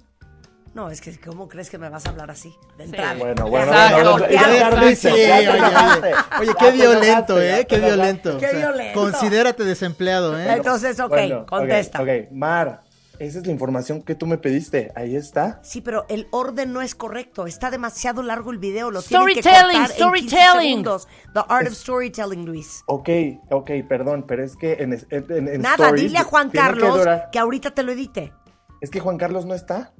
No, 0.79 0.89
es 0.89 1.01
que 1.01 1.19
¿cómo 1.19 1.49
crees 1.49 1.69
que 1.69 1.77
me 1.77 1.89
vas 1.89 2.05
a 2.05 2.11
hablar 2.11 2.31
así? 2.31 2.55
De 2.77 2.85
Sí. 2.85 2.89
entrada. 2.91 3.15
Bueno, 3.15 3.49
bueno, 3.49 3.65
Exacto. 3.73 4.11
bueno. 4.11 4.27
Ya, 4.29 4.41
ya 4.47 4.53
ya, 4.59 4.69
tardiste, 4.69 5.11
Sí, 5.11 5.17
ya 5.27 6.25
oye, 6.39 6.51
qué 6.57 6.71
violento, 6.71 7.41
¿eh? 7.41 7.65
Qué 7.67 7.79
violento. 7.79 8.37
Qué 8.37 8.45
O 8.45 8.49
sea, 8.49 8.57
violento. 8.59 8.99
Considérate 9.01 9.65
desempleado, 9.65 10.39
¿eh? 10.39 10.53
Entonces, 10.53 10.97
ok, 11.01 11.09
Bueno, 11.09 11.45
contesta. 11.45 12.01
Ok, 12.01 12.07
Mar, 12.31 12.83
esa 13.19 13.39
es 13.39 13.45
la 13.45 13.51
información 13.51 14.01
que 14.03 14.15
tú 14.15 14.25
me 14.25 14.37
pediste. 14.37 14.93
Ahí 14.95 15.17
está. 15.17 15.59
Sí, 15.63 15.81
pero 15.81 16.05
el 16.07 16.29
orden 16.31 16.71
no 16.71 16.81
es 16.81 16.95
correcto. 16.95 17.45
Está 17.45 17.71
demasiado 17.71 18.23
largo 18.23 18.49
el 18.51 18.57
video. 18.57 18.89
Lo 18.89 19.01
tienen 19.01 19.27
que 19.35 19.41
Storytelling, 19.41 19.81
cortar 19.81 19.81
en 19.81 20.13
15 20.13 20.37
storytelling. 20.37 20.69
segundos. 20.69 21.07
The 21.33 21.41
art 21.49 21.67
of 21.67 21.73
storytelling, 21.73 22.45
Luis. 22.45 22.83
Ok, 22.85 23.09
ok, 23.51 23.71
perdón, 23.89 24.23
pero 24.25 24.45
es 24.45 24.55
que 24.55 24.77
en, 24.79 24.93
en, 24.93 25.47
en 25.49 25.61
Nada, 25.61 25.87
stories 25.87 26.03
dile 26.05 26.19
a 26.19 26.23
Juan 26.23 26.49
que 26.51 26.57
Carlos 26.57 27.05
que, 27.33 27.37
ahorita 27.39 27.71
te 27.71 27.83
lo 27.83 27.91
edite. 27.91 28.31
Es 28.79 28.89
que 28.89 29.01
Juan 29.01 29.17
Carlos 29.17 29.45
no 29.45 29.53
está. 29.55 29.91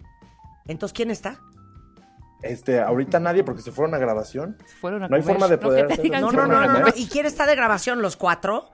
Entonces, 0.69 0.95
¿quién 0.95 1.11
está? 1.11 1.41
Este, 2.41 2.79
ahorita 2.79 3.19
nadie 3.19 3.43
porque 3.43 3.61
se 3.61 3.71
fueron 3.71 3.93
a 3.95 3.97
grabación. 3.97 4.57
Fueron 4.79 5.03
a 5.03 5.09
No 5.09 5.15
hay 5.15 5.21
comer. 5.21 5.35
forma 5.35 5.47
de 5.49 5.57
poder 5.57 5.91
hacer 5.91 6.09
No, 6.11 6.31
no, 6.31 6.47
no, 6.47 6.67
no, 6.67 6.79
no. 6.79 6.87
¿Y 6.95 7.07
quién 7.07 7.25
está 7.25 7.45
de 7.45 7.55
grabación? 7.55 8.01
¿Los 8.01 8.15
cuatro? 8.15 8.69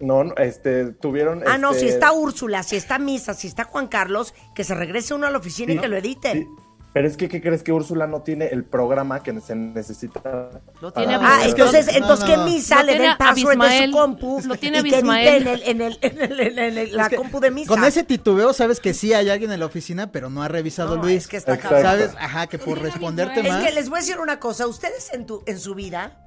No, 0.00 0.24
no, 0.24 0.34
este, 0.36 0.92
tuvieron. 0.92 1.42
Ah, 1.46 1.58
no, 1.58 1.70
este, 1.72 1.82
si 1.82 1.88
está 1.88 2.12
Úrsula, 2.12 2.62
si 2.62 2.76
está 2.76 2.98
Misa, 2.98 3.34
si 3.34 3.46
está 3.46 3.64
Juan 3.64 3.88
Carlos, 3.88 4.34
que 4.54 4.64
se 4.64 4.74
regrese 4.74 5.14
uno 5.14 5.26
a 5.26 5.30
la 5.30 5.38
oficina 5.38 5.72
y 5.72 5.78
que 5.78 5.88
lo 5.88 5.96
edite. 5.96 6.32
sí, 6.32 6.46
Pero 6.94 7.06
es 7.06 7.16
que, 7.18 7.28
¿qué 7.28 7.40
crees 7.42 7.62
que 7.62 7.70
Úrsula 7.70 8.06
no 8.06 8.22
tiene 8.22 8.46
el 8.46 8.64
programa 8.64 9.22
que 9.22 9.38
se 9.40 9.54
necesita? 9.54 10.48
Lo 10.80 10.90
tiene 10.92 11.16
Ah, 11.20 11.40
es 11.44 11.54
que- 11.54 11.60
entonces, 11.60 11.86
no, 11.86 11.92
entonces 11.92 12.28
no. 12.28 12.34
que 12.44 12.50
Misa 12.50 12.82
le 12.82 12.92
tiene 12.92 13.10
el 13.10 13.16
password 13.18 13.58
de 13.60 13.86
su 13.86 13.92
compu 13.92 14.40
Lo 14.46 14.56
tiene 14.56 14.78
y 14.80 14.82
que 14.84 14.98
en, 14.98 15.06
el, 15.10 15.26
en, 15.26 15.48
el, 15.48 15.62
en, 15.64 15.80
el- 15.82 15.98
en 16.40 16.58
el- 16.58 16.78
en 16.78 16.96
la 16.96 17.02
Es 17.04 17.08
que 17.10 17.16
compu 17.16 17.40
de 17.40 17.50
Misa. 17.50 17.68
Con 17.68 17.84
ese 17.84 18.04
titubeo 18.04 18.52
sabes 18.54 18.80
que 18.80 18.94
sí 18.94 19.12
hay 19.12 19.28
alguien 19.28 19.52
en 19.52 19.60
la 19.60 19.66
oficina, 19.66 20.10
pero 20.10 20.30
no 20.30 20.42
ha 20.42 20.48
revisado 20.48 20.96
No, 20.96 21.02
Luis. 21.02 21.24
es 21.24 21.28
que 21.28 21.36
está 21.36 21.54
Exacto. 21.54 21.76
cabrón. 21.76 22.00
¿Sabes? 22.08 22.16
Ajá, 22.18 22.46
que 22.46 22.58
por 22.58 22.80
responderte 22.80 23.40
Es 23.40 23.48
más. 23.48 23.64
que 23.64 23.72
les 23.72 23.88
voy 23.90 23.98
a 23.98 24.00
decir 24.00 24.18
una 24.18 24.40
cosa. 24.40 24.66
Ustedes 24.66 25.12
en, 25.12 25.26
tu, 25.26 25.42
en 25.46 25.60
su 25.60 25.74
vida 25.74 26.24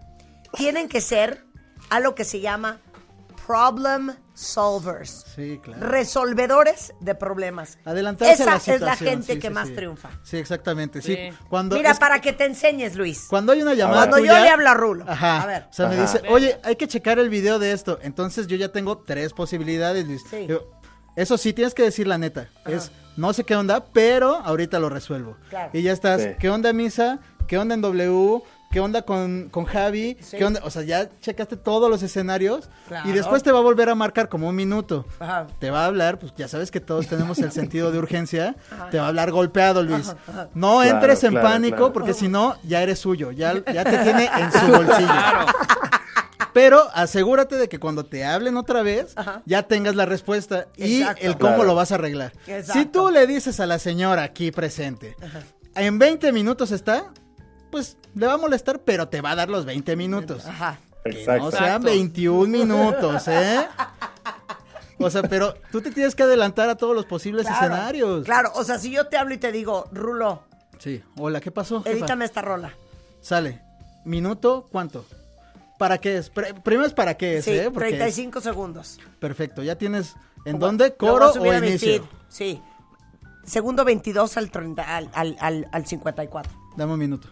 tienen 0.55 0.87
que 0.89 1.01
ser 1.01 1.43
a 1.89 1.99
lo 1.99 2.13
que 2.13 2.23
se 2.23 2.39
llama 2.39 2.79
problem 3.47 4.11
solvers. 4.41 5.25
Sí, 5.35 5.59
claro. 5.63 5.87
Resolvedores 5.87 6.93
de 6.99 7.15
problemas. 7.15 7.77
Adelantarse 7.85 8.33
Esa 8.33 8.43
a 8.43 8.45
la 8.67 8.73
es 8.75 8.81
la 8.81 8.95
gente 8.95 9.33
sí, 9.33 9.39
que 9.39 9.47
sí, 9.47 9.53
más 9.53 9.67
sí. 9.69 9.75
triunfa. 9.75 10.09
Sí, 10.23 10.37
exactamente. 10.37 11.01
Sí. 11.01 11.15
Sí. 11.15 11.37
Cuando 11.49 11.75
Mira, 11.75 11.91
es- 11.91 11.99
para 11.99 12.19
que 12.21 12.33
te 12.33 12.45
enseñes, 12.45 12.95
Luis. 12.95 13.25
Cuando 13.29 13.51
hay 13.53 13.61
una 13.61 13.73
llamada 13.73 14.07
Cuando 14.09 14.17
yo 14.25 14.33
le 14.37 14.49
hablo 14.49 14.69
a 14.69 14.73
Rulo. 14.73 15.05
Ajá. 15.07 15.41
A 15.43 15.45
ver. 15.45 15.67
O 15.69 15.73
sea, 15.73 15.87
me 15.87 15.99
dice, 16.01 16.21
oye, 16.29 16.59
hay 16.63 16.75
que 16.75 16.87
checar 16.87 17.19
el 17.19 17.29
video 17.29 17.59
de 17.59 17.71
esto. 17.71 17.99
Entonces 18.01 18.47
yo 18.47 18.55
ya 18.57 18.71
tengo 18.71 18.97
tres 18.99 19.33
posibilidades, 19.33 20.05
Luis. 20.07 20.21
Sí. 20.29 20.47
Digo, 20.47 20.69
eso 21.15 21.37
sí, 21.37 21.53
tienes 21.53 21.73
que 21.73 21.83
decir 21.83 22.07
la 22.07 22.17
neta. 22.17 22.47
Es, 22.65 22.91
no 23.17 23.33
sé 23.33 23.43
qué 23.43 23.55
onda, 23.55 23.85
pero 23.93 24.35
ahorita 24.37 24.79
lo 24.79 24.89
resuelvo. 24.89 25.37
Claro. 25.49 25.69
Y 25.73 25.81
ya 25.81 25.91
estás, 25.91 26.21
Sí. 26.21 26.29
¿qué 26.39 26.49
onda, 26.49 26.71
Misa? 26.73 27.19
¿Qué 27.47 27.57
onda 27.57 27.75
en 27.75 27.81
W? 27.81 28.41
¿Qué 28.71 28.79
onda 28.79 29.01
con, 29.01 29.49
con 29.49 29.65
Javi? 29.65 30.17
Sí. 30.21 30.37
¿Qué 30.37 30.45
onda? 30.45 30.61
O 30.63 30.69
sea, 30.69 30.83
ya 30.83 31.09
checaste 31.19 31.57
todos 31.57 31.89
los 31.89 32.01
escenarios. 32.03 32.69
Claro. 32.87 33.09
Y 33.09 33.11
después 33.11 33.43
te 33.43 33.51
va 33.51 33.59
a 33.59 33.61
volver 33.61 33.89
a 33.89 33.95
marcar 33.95 34.29
como 34.29 34.47
un 34.47 34.55
minuto. 34.55 35.05
Ajá. 35.19 35.47
Te 35.59 35.69
va 35.69 35.83
a 35.83 35.85
hablar, 35.87 36.19
pues 36.19 36.33
ya 36.37 36.47
sabes 36.47 36.71
que 36.71 36.79
todos 36.79 37.07
tenemos 37.07 37.37
el 37.39 37.51
sentido 37.51 37.91
de 37.91 37.99
urgencia. 37.99 38.55
Te 38.91 38.97
va 38.97 39.05
a 39.05 39.07
hablar 39.09 39.31
golpeado, 39.31 39.83
Luis. 39.83 40.13
No 40.53 40.79
Claro, 40.79 40.83
entres 40.83 41.23
en 41.25 41.31
claro, 41.31 41.47
pánico 41.49 41.77
claro. 41.77 41.93
porque 41.93 42.13
si 42.13 42.29
no, 42.29 42.55
ya 42.63 42.81
eres 42.81 42.99
suyo. 42.99 43.31
Ya, 43.31 43.53
ya 43.73 43.83
te 43.83 43.97
tiene 43.99 44.29
en 44.37 44.51
su 44.53 44.65
bolsillo. 44.67 45.09
Pero 46.53 46.89
asegúrate 46.93 47.55
de 47.55 47.69
que 47.69 47.79
cuando 47.79 48.05
te 48.05 48.25
hablen 48.25 48.57
otra 48.57 48.81
vez, 48.83 49.13
Ajá. 49.17 49.41
ya 49.45 49.63
tengas 49.63 49.95
la 49.95 50.05
respuesta 50.05 50.67
y 50.75 50.99
Exacto. 51.01 51.25
el 51.25 51.33
cómo 51.37 51.55
Claro. 51.55 51.63
lo 51.65 51.75
vas 51.75 51.91
a 51.91 51.95
arreglar. 51.95 52.33
Exacto. 52.47 52.73
Si 52.73 52.85
tú 52.85 53.09
le 53.09 53.25
dices 53.27 53.59
a 53.61 53.65
la 53.65 53.79
señora 53.79 54.23
aquí 54.23 54.51
presente, 54.51 55.15
en 55.75 55.97
20 55.97 56.31
minutos 56.33 56.71
está, 56.71 57.05
pues 57.71 57.97
le 58.13 58.27
va 58.27 58.33
a 58.33 58.37
molestar, 58.37 58.79
pero 58.81 59.07
te 59.07 59.21
va 59.21 59.31
a 59.31 59.35
dar 59.35 59.49
los 59.49 59.65
20 59.65 59.95
minutos. 59.95 60.45
Ajá. 60.45 60.77
Que 61.03 61.11
Exacto. 61.11 61.45
no 61.45 61.51
sean 61.51 61.63
Exacto. 61.63 61.85
21 61.87 62.47
minutos, 62.47 63.27
¿eh? 63.27 63.65
O 64.99 65.09
sea, 65.09 65.23
pero 65.23 65.55
tú 65.71 65.81
te 65.81 65.89
tienes 65.89 66.13
que 66.13 66.21
adelantar 66.23 66.69
a 66.69 66.75
todos 66.75 66.95
los 66.95 67.05
posibles 67.05 67.47
Claro, 67.47 67.65
escenarios. 67.65 68.25
Claro, 68.25 68.51
o 68.53 68.63
sea, 68.63 68.77
si 68.77 68.91
yo 68.91 69.07
te 69.07 69.17
hablo 69.17 69.33
y 69.33 69.37
te 69.39 69.51
digo, 69.51 69.87
Rulo, 69.91 70.43
Sí. 70.77 71.01
Hola, 71.17 71.39
¿qué 71.41 71.51
pasó? 71.51 71.81
jefa? 71.83 71.91
edítame 71.95 72.25
esta 72.25 72.41
rola. 72.41 72.73
Sale. 73.21 73.61
¿Minuto 74.03 74.67
cuánto? 74.71 75.05
¿Para 75.77 75.99
qué 75.99 76.17
es? 76.17 76.31
Pr- 76.33 76.61
primero 76.63 76.87
es 76.87 76.93
para 76.93 77.15
qué 77.17 77.37
es, 77.37 77.45
Sí, 77.45 77.51
¿eh? 77.51 77.69
Porque 77.71 77.89
35 77.89 78.41
segundos. 78.41 78.99
Perfecto, 79.19 79.61
ya 79.63 79.75
tienes 79.75 80.15
en 80.45 80.57
dónde 80.59 80.95
coro 80.95 81.31
o 81.31 81.53
inicio. 81.53 82.07
Sí. 82.29 82.61
Segundo 83.43 83.83
22 83.85 84.37
al, 84.37 84.51
30, 84.51 84.83
al, 84.97 85.09
al, 85.13 85.35
al, 85.39 85.67
al 85.71 85.85
54. 85.87 86.51
Dame 86.77 86.93
un 86.93 86.99
minuto. 86.99 87.27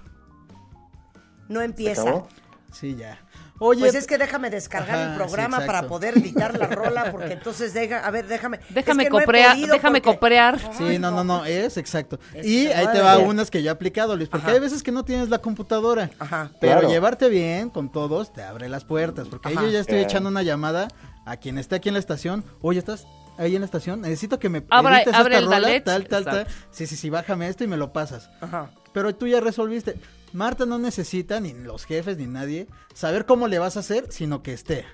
No 1.50 1.62
empieza. 1.62 2.04
acabó? 2.04 2.28
Sí, 2.72 2.96
ya. 2.96 3.20
Oye, 3.62 3.82
Pues 3.82 3.96
es 3.96 4.08
que 4.08 4.18
déjame 4.18 4.50
descargar 4.50 4.96
Ajá, 4.98 5.12
el 5.12 5.18
programa 5.18 5.60
para 5.66 5.86
poder 5.88 6.18
editar 6.18 6.58
la 6.58 6.68
rola, 6.68 7.12
porque 7.12 7.34
entonces 7.34 7.74
deja, 7.74 8.00
a 8.00 8.10
ver, 8.10 8.26
déjame. 8.26 8.62
Déjame 8.70 9.04
es 9.04 9.10
que 9.10 9.16
coprea- 9.18 9.54
déjame 9.56 10.00
porque- 10.00 10.02
coprear. 10.16 10.58
Sí, 10.78 10.98
no, 10.98 11.12
no, 11.12 11.26
no, 11.26 11.44
es 11.44 11.76
exacto. 11.76 12.20
Es 12.34 12.46
y 12.46 12.68
ahí 12.68 12.88
te 12.94 13.02
va 13.02 13.18
unas 13.18 13.52
que 13.52 13.62
yo 13.62 13.68
he 13.70 13.74
aplicado, 13.74 14.16
Luis, 14.16 14.30
porque 14.30 14.46
Ajá. 14.46 14.54
hay 14.54 14.62
veces 14.62 14.82
que 14.82 14.94
no 14.94 15.04
tienes 15.04 15.28
la 15.28 15.40
computadora. 15.40 16.10
Ajá. 16.20 16.52
Pero 16.62 16.74
Claro. 16.80 16.90
llevarte 16.90 17.28
bien 17.28 17.70
con 17.70 17.92
todos 17.92 18.32
te 18.32 18.44
abre 18.44 18.70
las 18.70 18.86
puertas, 18.86 19.28
porque 19.28 19.50
ahí 19.50 19.56
yo 19.56 19.68
ya 19.68 19.82
estoy 19.82 19.98
Eh. 19.98 20.04
echando 20.04 20.30
una 20.30 20.42
llamada 20.44 20.88
a 21.26 21.36
quien 21.36 21.58
esté 21.58 21.76
aquí 21.76 21.90
en 21.90 21.96
la 21.96 22.00
estación. 22.00 22.46
Oye, 22.62 22.80
¿estás 22.80 23.08
ahí 23.38 23.56
en 23.56 23.62
la 23.62 23.66
estación? 23.66 24.00
Necesito 24.00 24.40
que 24.40 24.48
me 24.48 24.64
Abra- 24.70 24.98
edites 25.02 25.14
abre 25.16 25.34
esta 25.36 25.40
el 25.40 25.46
rola, 25.48 25.60
Dalet. 25.60 25.84
tal, 25.84 26.08
tal, 26.08 26.24
tal. 26.24 26.48
Sí, 26.72 26.88
sí, 26.88 26.96
sí, 26.96 27.10
bájame 27.10 27.50
esto 27.50 27.66
y 27.66 27.68
me 27.68 27.76
lo 27.76 27.92
pasas. 27.92 28.30
Ajá. 28.40 28.70
Pero 28.94 29.14
tú 29.14 29.28
ya 29.28 29.40
resolviste. 29.42 30.00
Marta 30.34 30.66
no 30.66 30.78
necesita, 30.78 31.40
ni 31.40 31.54
los 31.54 31.86
jefes, 31.86 32.18
ni 32.18 32.28
nadie, 32.28 32.68
saber 32.94 33.26
cómo 33.26 33.48
le 33.48 33.60
vas 33.60 33.78
a 33.78 33.82
hacer, 33.82 34.12
sino 34.12 34.44
que 34.44 34.54
esté. 34.54 34.86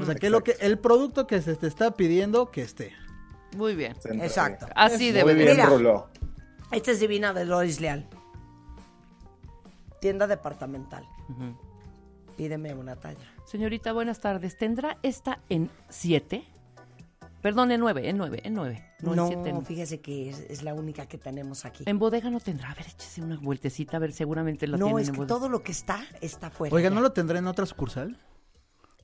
O 0.00 0.04
sea, 0.04 0.14
que 0.14 0.28
lo 0.30 0.44
que 0.44 0.56
el 0.60 0.78
producto 0.78 1.26
que 1.26 1.40
se 1.40 1.56
te 1.56 1.66
está 1.66 1.92
pidiendo, 1.92 2.50
que 2.50 2.62
esté. 2.62 2.92
Muy 3.56 3.74
bien. 3.74 3.96
Exacto. 4.04 4.66
Así 4.74 5.04
Muy 5.04 5.12
debe 5.12 5.34
de 5.34 5.44
bien, 5.44 5.56
Mira. 5.56 5.66
Rulo. 5.66 6.08
Esta 6.70 6.90
es 6.90 7.00
divina 7.00 7.32
de 7.32 7.46
Loris 7.46 7.80
Leal. 7.80 8.06
Tienda 10.00 10.26
departamental. 10.26 11.04
Pídeme 12.36 12.74
una 12.74 12.96
talla. 12.96 13.34
Señorita, 13.46 13.92
buenas 13.92 14.20
tardes. 14.20 14.58
¿Tendrá 14.58 14.98
esta 15.02 15.40
en 15.48 15.70
7? 15.88 16.44
Perdón, 17.42 17.70
en 17.70 17.80
9, 17.80 18.08
en 18.08 18.16
9, 18.18 18.40
en 18.44 18.54
9. 18.54 18.84
No, 19.00 19.14
No, 19.14 19.26
en 19.26 19.32
7. 19.34 19.52
no. 19.52 19.60
fíjese 19.60 20.00
que 20.00 20.30
es, 20.30 20.40
es 20.50 20.62
la 20.62 20.74
única 20.74 21.06
que 21.06 21.18
tenemos 21.18 21.64
aquí. 21.64 21.84
En 21.86 21.98
bodega 21.98 22.30
no 22.30 22.40
tendrá. 22.40 22.70
A 22.70 22.74
ver, 22.74 22.86
échese 22.86 23.22
una 23.22 23.36
vueltecita, 23.36 23.96
a 23.96 24.00
ver, 24.00 24.12
seguramente 24.12 24.66
la 24.66 24.76
no, 24.76 24.86
tienen 24.86 25.02
es 25.02 25.08
en 25.08 25.14
que 25.14 25.18
bodega. 25.20 25.34
todo 25.36 25.48
lo 25.48 25.62
que 25.62 25.72
está, 25.72 26.00
está 26.20 26.50
fuera. 26.50 26.74
Oiga. 26.74 26.90
¿no 26.90 27.00
lo 27.00 27.12
tendré 27.12 27.38
en 27.38 27.46
otra 27.46 27.64
sucursal? 27.66 28.16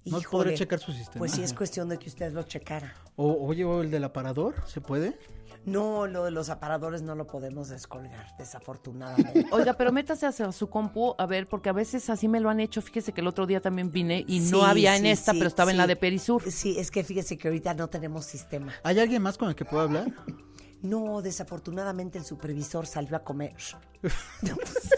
¿No 0.05 0.19
Híjole. 0.19 0.45
podré 0.45 0.55
checar 0.55 0.79
su 0.81 0.93
sistema? 0.93 1.19
Pues 1.19 1.33
sí, 1.33 1.43
es 1.43 1.55
cuestión 1.55 1.89
de 1.89 1.99
que 1.99 2.09
usted 2.09 2.33
lo 2.33 2.43
checara. 2.43 2.95
O, 3.17 3.47
oye, 3.47 3.65
o 3.65 3.81
el 3.83 3.91
del 3.91 4.05
aparador, 4.05 4.55
¿se 4.67 4.81
puede? 4.81 5.19
No, 5.65 6.07
lo 6.07 6.25
de 6.25 6.31
los 6.31 6.51
aparadores 6.51 7.01
no 7.01 7.15
lo 7.15 7.27
podemos 7.27 7.71
descolgar, 7.71 8.37
desafortunadamente. 8.39 9.47
Oiga, 9.51 9.73
pero 9.73 9.93
métase 9.93 10.27
hacia 10.27 10.53
su 10.53 10.69
compu, 10.69 11.15
a 11.17 11.25
ver, 11.25 11.47
porque 11.47 11.71
a 11.71 11.73
veces 11.73 12.11
así 12.11 12.29
me 12.29 12.39
lo 12.41 12.51
han 12.51 12.61
hecho. 12.61 12.83
Fíjese 12.83 13.13
que 13.13 13.23
el 13.23 13.27
otro 13.27 13.47
día 13.47 13.63
también 13.63 13.91
vine 13.91 14.27
y 14.29 14.41
no 14.41 14.61
Sí, 14.61 14.65
había 14.67 14.95
en 14.97 15.05
sí, 15.05 15.09
esta, 15.09 15.33
sí, 15.33 15.39
pero 15.39 15.49
estaba 15.49 15.71
en 15.71 15.79
la 15.79 15.87
de 15.87 15.97
Perisur. 15.97 16.43
Sí, 16.51 16.77
es 16.79 16.91
que 16.91 17.03
fíjese 17.03 17.39
que 17.39 17.49
ahorita 17.49 17.73
no 17.73 17.89
tenemos 17.89 18.27
sistema. 18.27 18.75
¿Hay 18.83 18.99
alguien 19.01 19.23
más 19.23 19.39
con 19.39 19.49
el 19.49 19.55
que 19.55 19.65
pueda 19.65 19.85
hablar? 19.85 20.13
No, 20.85 21.23
desafortunadamente 21.23 22.19
el 22.19 22.25
supervisor 22.25 22.87
salió 22.87 23.17
a 23.17 23.21
comer. 23.25 23.55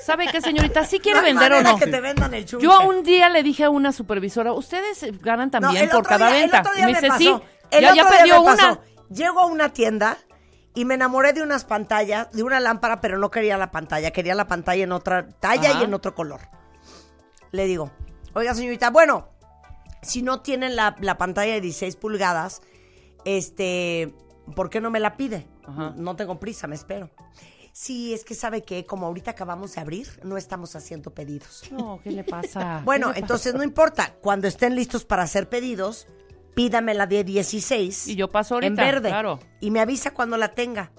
¿Sabe 0.04 0.26
qué, 0.30 0.40
señorita? 0.40 0.84
¿Sí 0.84 0.98
quiere 0.98 1.20
No 1.20 1.24
vender 1.24 1.52
o 1.52 1.62
no? 1.62 1.78
que 1.78 1.86
te 1.86 2.00
vendan 2.00 2.34
el 2.34 2.44
chunche. 2.44 2.64
Yo 2.66 2.80
un 2.88 3.02
día 3.04 3.28
le 3.28 3.42
dije 3.42 3.64
a 3.64 3.70
una 3.70 3.92
supervisora, 3.92 4.52
ustedes 4.52 5.02
eh, 5.04 5.12
ganan 5.22 5.50
también 5.50 5.88
por 5.88 6.04
cada 6.06 6.26
día- 6.28 6.36
el 6.44 6.50
venta. 6.50 6.60
otro 6.60 6.72
Y 6.72 6.76
día 6.76 6.86
me 6.86 6.92
me 6.92 6.98
dice, 7.00 7.08
pasó. 7.08 7.18
sí, 7.20 7.42
El 7.70 7.82
ya, 7.82 7.94
ya 7.94 8.02
otro 8.02 8.10
día 8.10 8.18
perdió 8.18 8.34
me 8.42 8.52
una. 8.52 8.56
pasó. 8.56 8.80
Llego 9.10 9.40
a 9.40 9.46
una 9.46 9.72
tienda 9.72 10.18
y 10.74 10.84
me 10.84 10.94
enamoré 10.94 11.32
de 11.32 11.42
unas 11.42 11.64
pantallas, 11.64 12.32
de 12.32 12.42
una 12.42 12.58
lámpara, 12.58 13.00
pero 13.00 13.16
no 13.18 13.30
quería 13.30 13.56
la 13.56 13.70
pantalla, 13.70 14.10
quería 14.10 14.34
la 14.34 14.48
pantalla 14.48 14.82
en 14.82 14.90
otra 14.92 15.28
talla 15.38 15.70
Ajá. 15.70 15.80
y 15.80 15.84
en 15.84 15.94
otro 15.94 16.14
color. 16.16 16.40
Le 17.52 17.66
digo, 17.66 17.92
oiga 18.34 18.54
señorita, 18.54 18.90
bueno, 18.90 19.28
si 20.02 20.22
no 20.22 20.40
tienen 20.40 20.74
la, 20.74 20.96
la 21.00 21.16
pantalla 21.16 21.52
de 21.54 21.60
16 21.60 21.94
pulgadas, 21.96 22.60
este, 23.24 24.12
¿por 24.54 24.70
qué 24.70 24.80
no 24.80 24.90
me 24.90 25.00
la 25.00 25.16
pide? 25.16 25.46
Ajá. 25.66 25.94
No 25.96 26.16
tengo 26.16 26.38
prisa, 26.38 26.66
me 26.66 26.74
espero. 26.74 27.10
Sí, 27.72 28.14
es 28.14 28.24
que 28.24 28.34
sabe 28.34 28.62
que 28.62 28.86
como 28.86 29.06
ahorita 29.06 29.32
acabamos 29.32 29.74
de 29.74 29.80
abrir, 29.82 30.08
no 30.24 30.38
estamos 30.38 30.74
haciendo 30.76 31.12
pedidos. 31.12 31.64
No, 31.70 32.00
¿qué 32.02 32.10
le 32.10 32.24
pasa? 32.24 32.80
Bueno, 32.84 33.08
¿Qué 33.08 33.14
le 33.14 33.20
entonces 33.20 33.54
no 33.54 33.62
importa. 33.62 34.14
Cuando 34.22 34.48
estén 34.48 34.74
listos 34.74 35.04
para 35.04 35.24
hacer 35.24 35.48
pedidos, 35.50 36.06
pídame 36.54 36.94
la 36.94 37.06
de 37.06 37.22
16. 37.22 38.08
Y 38.08 38.16
yo 38.16 38.30
paso 38.30 38.54
ahorita, 38.54 38.68
En 38.68 38.76
verde. 38.76 39.08
claro. 39.10 39.40
Y 39.60 39.70
me 39.70 39.80
avisa 39.80 40.12
cuando 40.14 40.38
la 40.38 40.54
tenga. 40.54 40.90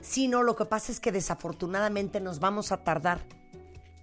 Si 0.00 0.26
no, 0.26 0.42
lo 0.42 0.56
que 0.56 0.64
pasa 0.64 0.90
es 0.90 1.00
que 1.00 1.12
desafortunadamente 1.12 2.18
nos 2.18 2.40
vamos 2.40 2.72
a 2.72 2.82
tardar. 2.82 3.20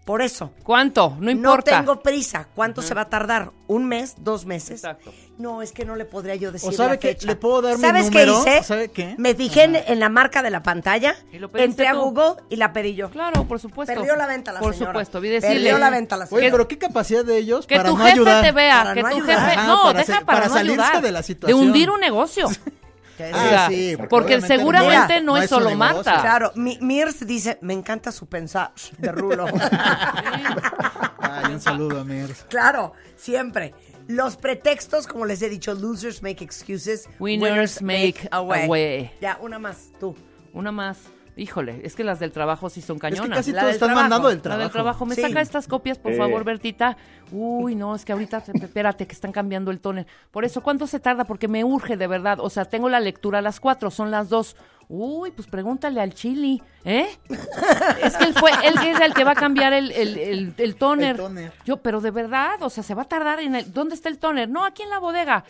Por 0.05 0.23
eso. 0.23 0.51
¿Cuánto? 0.63 1.15
No 1.19 1.29
importa. 1.29 1.71
No 1.71 1.77
tengo 1.85 2.01
prisa. 2.01 2.47
¿Cuánto 2.55 2.81
se 2.81 2.95
va 2.95 3.01
a 3.01 3.09
tardar? 3.09 3.51
¿Un 3.67 3.85
mes? 3.85 4.15
¿Dos 4.17 4.45
meses? 4.47 4.71
Exacto. 4.83 5.13
No, 5.37 5.61
es 5.61 5.71
que 5.71 5.85
no 5.85 5.95
le 5.95 6.05
podría 6.05 6.33
yo 6.35 6.51
decir 6.51 6.69
¿O 6.69 6.71
sabe 6.73 6.99
la. 7.01 7.27
¿Le 7.27 7.35
puedo 7.35 7.61
dar 7.61 7.77
mi 7.77 7.81
¿Sabes 7.81 8.05
número? 8.05 8.43
qué 8.43 8.49
hice? 8.57 8.63
¿Sabe 8.63 8.89
qué? 8.89 9.13
Me 9.19 9.35
fijé 9.35 9.65
en, 9.65 9.75
en 9.75 9.99
la 9.99 10.09
marca 10.09 10.41
de 10.41 10.49
la 10.49 10.63
pantalla, 10.63 11.15
¿Y 11.31 11.37
lo 11.37 11.51
pediste 11.51 11.69
entré 11.69 11.87
a? 11.87 11.93
Google 11.93 12.41
y 12.49 12.55
la 12.55 12.73
pedí 12.73 12.95
yo. 12.95 13.11
Claro, 13.11 13.43
por 13.47 13.59
supuesto. 13.59 13.93
Perdió 13.93 14.15
la 14.15 14.25
venta 14.25 14.51
la 14.51 14.59
Por 14.61 14.73
señora. 14.73 14.93
supuesto, 14.93 15.21
vi 15.21 15.29
Perdió 15.29 15.49
decirle. 15.49 15.77
la 15.79 15.89
venta 15.91 16.17
la 16.17 16.25
Oye, 16.25 16.29
señora. 16.29 16.51
pero 16.53 16.67
qué 16.67 16.77
capacidad 16.79 17.23
de 17.23 17.37
ellos 17.37 17.67
Que 17.67 17.75
para 17.77 17.89
tu 17.89 17.95
no 17.97 18.03
jefe 18.03 18.13
ayudar. 18.13 18.43
te 18.43 18.51
vea, 18.51 18.77
Para 18.81 18.93
que 18.95 19.03
no 19.03 19.09
tu 19.09 19.15
ayudar. 19.15 19.39
jefe... 19.39 19.51
Ajá, 19.59 19.67
no, 19.67 19.83
para 19.83 19.99
deja 19.99 20.13
para, 20.13 20.25
para 20.25 20.47
no 20.47 20.53
salirse 20.55 20.81
ayudar. 20.81 21.01
de 21.03 21.11
la 21.11 21.23
situación. 21.23 21.59
hundir 21.59 21.89
un 21.91 21.99
negocio. 21.99 22.47
O 23.23 23.27
sea, 23.37 23.65
Ah, 23.65 23.69
sí, 23.69 23.95
porque 23.97 24.09
porque 24.09 24.41
seguramente 24.41 25.13
Mira, 25.15 25.19
no, 25.21 25.35
no 25.35 25.37
es 25.37 25.49
solo 25.49 25.69
negocio. 25.69 25.95
Marta. 25.95 26.21
Claro, 26.21 26.51
mi, 26.55 26.77
Mirs 26.81 27.25
dice, 27.25 27.57
me 27.61 27.73
encanta 27.73 28.11
su 28.11 28.27
pensar 28.27 28.71
de 28.97 29.11
Rulo. 29.11 29.45
Ay, 31.19 31.53
un 31.53 31.61
saludo 31.61 31.99
a 31.99 32.03
Mirs. 32.03 32.45
claro, 32.49 32.93
siempre. 33.15 33.73
Los 34.07 34.37
pretextos, 34.37 35.05
como 35.05 35.25
les 35.25 35.39
he 35.43 35.49
dicho, 35.49 35.73
losers 35.75 36.23
make 36.23 36.43
excuses, 36.43 37.07
Winners 37.19 37.79
make 37.81 38.27
away. 38.31 39.11
Ya, 39.21 39.37
una 39.39 39.59
más, 39.59 39.91
tú. 39.99 40.15
Una 40.51 40.71
más. 40.71 40.97
Híjole, 41.39 41.79
es 41.83 41.95
que 41.95 42.03
las 42.03 42.19
del 42.19 42.31
trabajo 42.31 42.69
sí 42.69 42.81
son 42.81 42.97
Es 42.97 43.01
que 43.01 43.09
cañonas. 43.11 43.37
casi 43.39 43.51
La 43.53 43.61
todos 43.61 43.73
están 43.75 43.87
trabajo. 43.87 44.03
mandando 44.03 44.27
del 44.29 44.37
La 44.37 44.41
trabajo. 44.43 44.63
del 44.63 44.71
trabajo. 44.71 45.05
¿Me 45.05 45.15
Sí. 45.15 45.21
saca 45.21 45.41
estas 45.41 45.67
copias, 45.67 45.97
por 45.97 46.11
Sí. 46.11 46.17
favor, 46.17 46.43
Bertita? 46.43 46.97
Uy, 47.31 47.75
no, 47.75 47.95
es 47.95 48.03
que 48.03 48.11
ahorita, 48.11 48.43
espérate, 48.61 49.07
que 49.07 49.13
están 49.13 49.31
cambiando 49.31 49.71
el 49.71 49.79
toner. 49.79 50.05
Por 50.31 50.43
eso, 50.43 50.61
¿cuánto 50.61 50.85
se 50.87 50.99
tarda? 50.99 51.23
Porque 51.23 51.47
me 51.47 51.63
urge, 51.63 51.95
de 51.95 52.07
verdad. 52.07 52.39
O 52.41 52.49
sea, 52.49 52.65
tengo 52.65 52.89
la 52.89 52.99
lectura 52.99 53.39
a 53.39 53.41
las 53.41 53.59
cuatro, 53.59 53.89
son 53.89 54.11
las 54.11 54.27
dos. 54.29 54.55
Uy, 54.89 55.31
pues 55.31 55.47
pregúntale 55.47 56.01
al 56.01 56.13
chili, 56.13 56.61
¿eh? 56.83 57.07
es 58.03 58.17
que 58.17 58.23
él 58.25 58.33
fue, 58.33 58.51
él 58.63 58.73
es 58.87 58.99
el 58.99 59.13
que 59.13 59.23
va 59.23 59.31
a 59.31 59.35
cambiar 59.35 59.71
el, 59.71 59.91
el, 59.91 60.17
el, 60.17 60.53
el 60.57 60.75
toner. 60.75 61.21
Yo, 61.63 61.77
pero 61.77 62.01
de 62.01 62.11
verdad, 62.11 62.61
o 62.63 62.69
sea, 62.69 62.83
se 62.83 62.95
va 62.95 63.03
a 63.03 63.05
tardar 63.05 63.39
en 63.39 63.55
el... 63.55 63.71
¿Dónde 63.71 63.93
está 63.95 64.09
el 64.09 64.17
toner? 64.17 64.49
No, 64.49 64.65
aquí 64.65 64.81
en 64.81 64.89
la 64.89 64.97
bodega. 64.99 65.43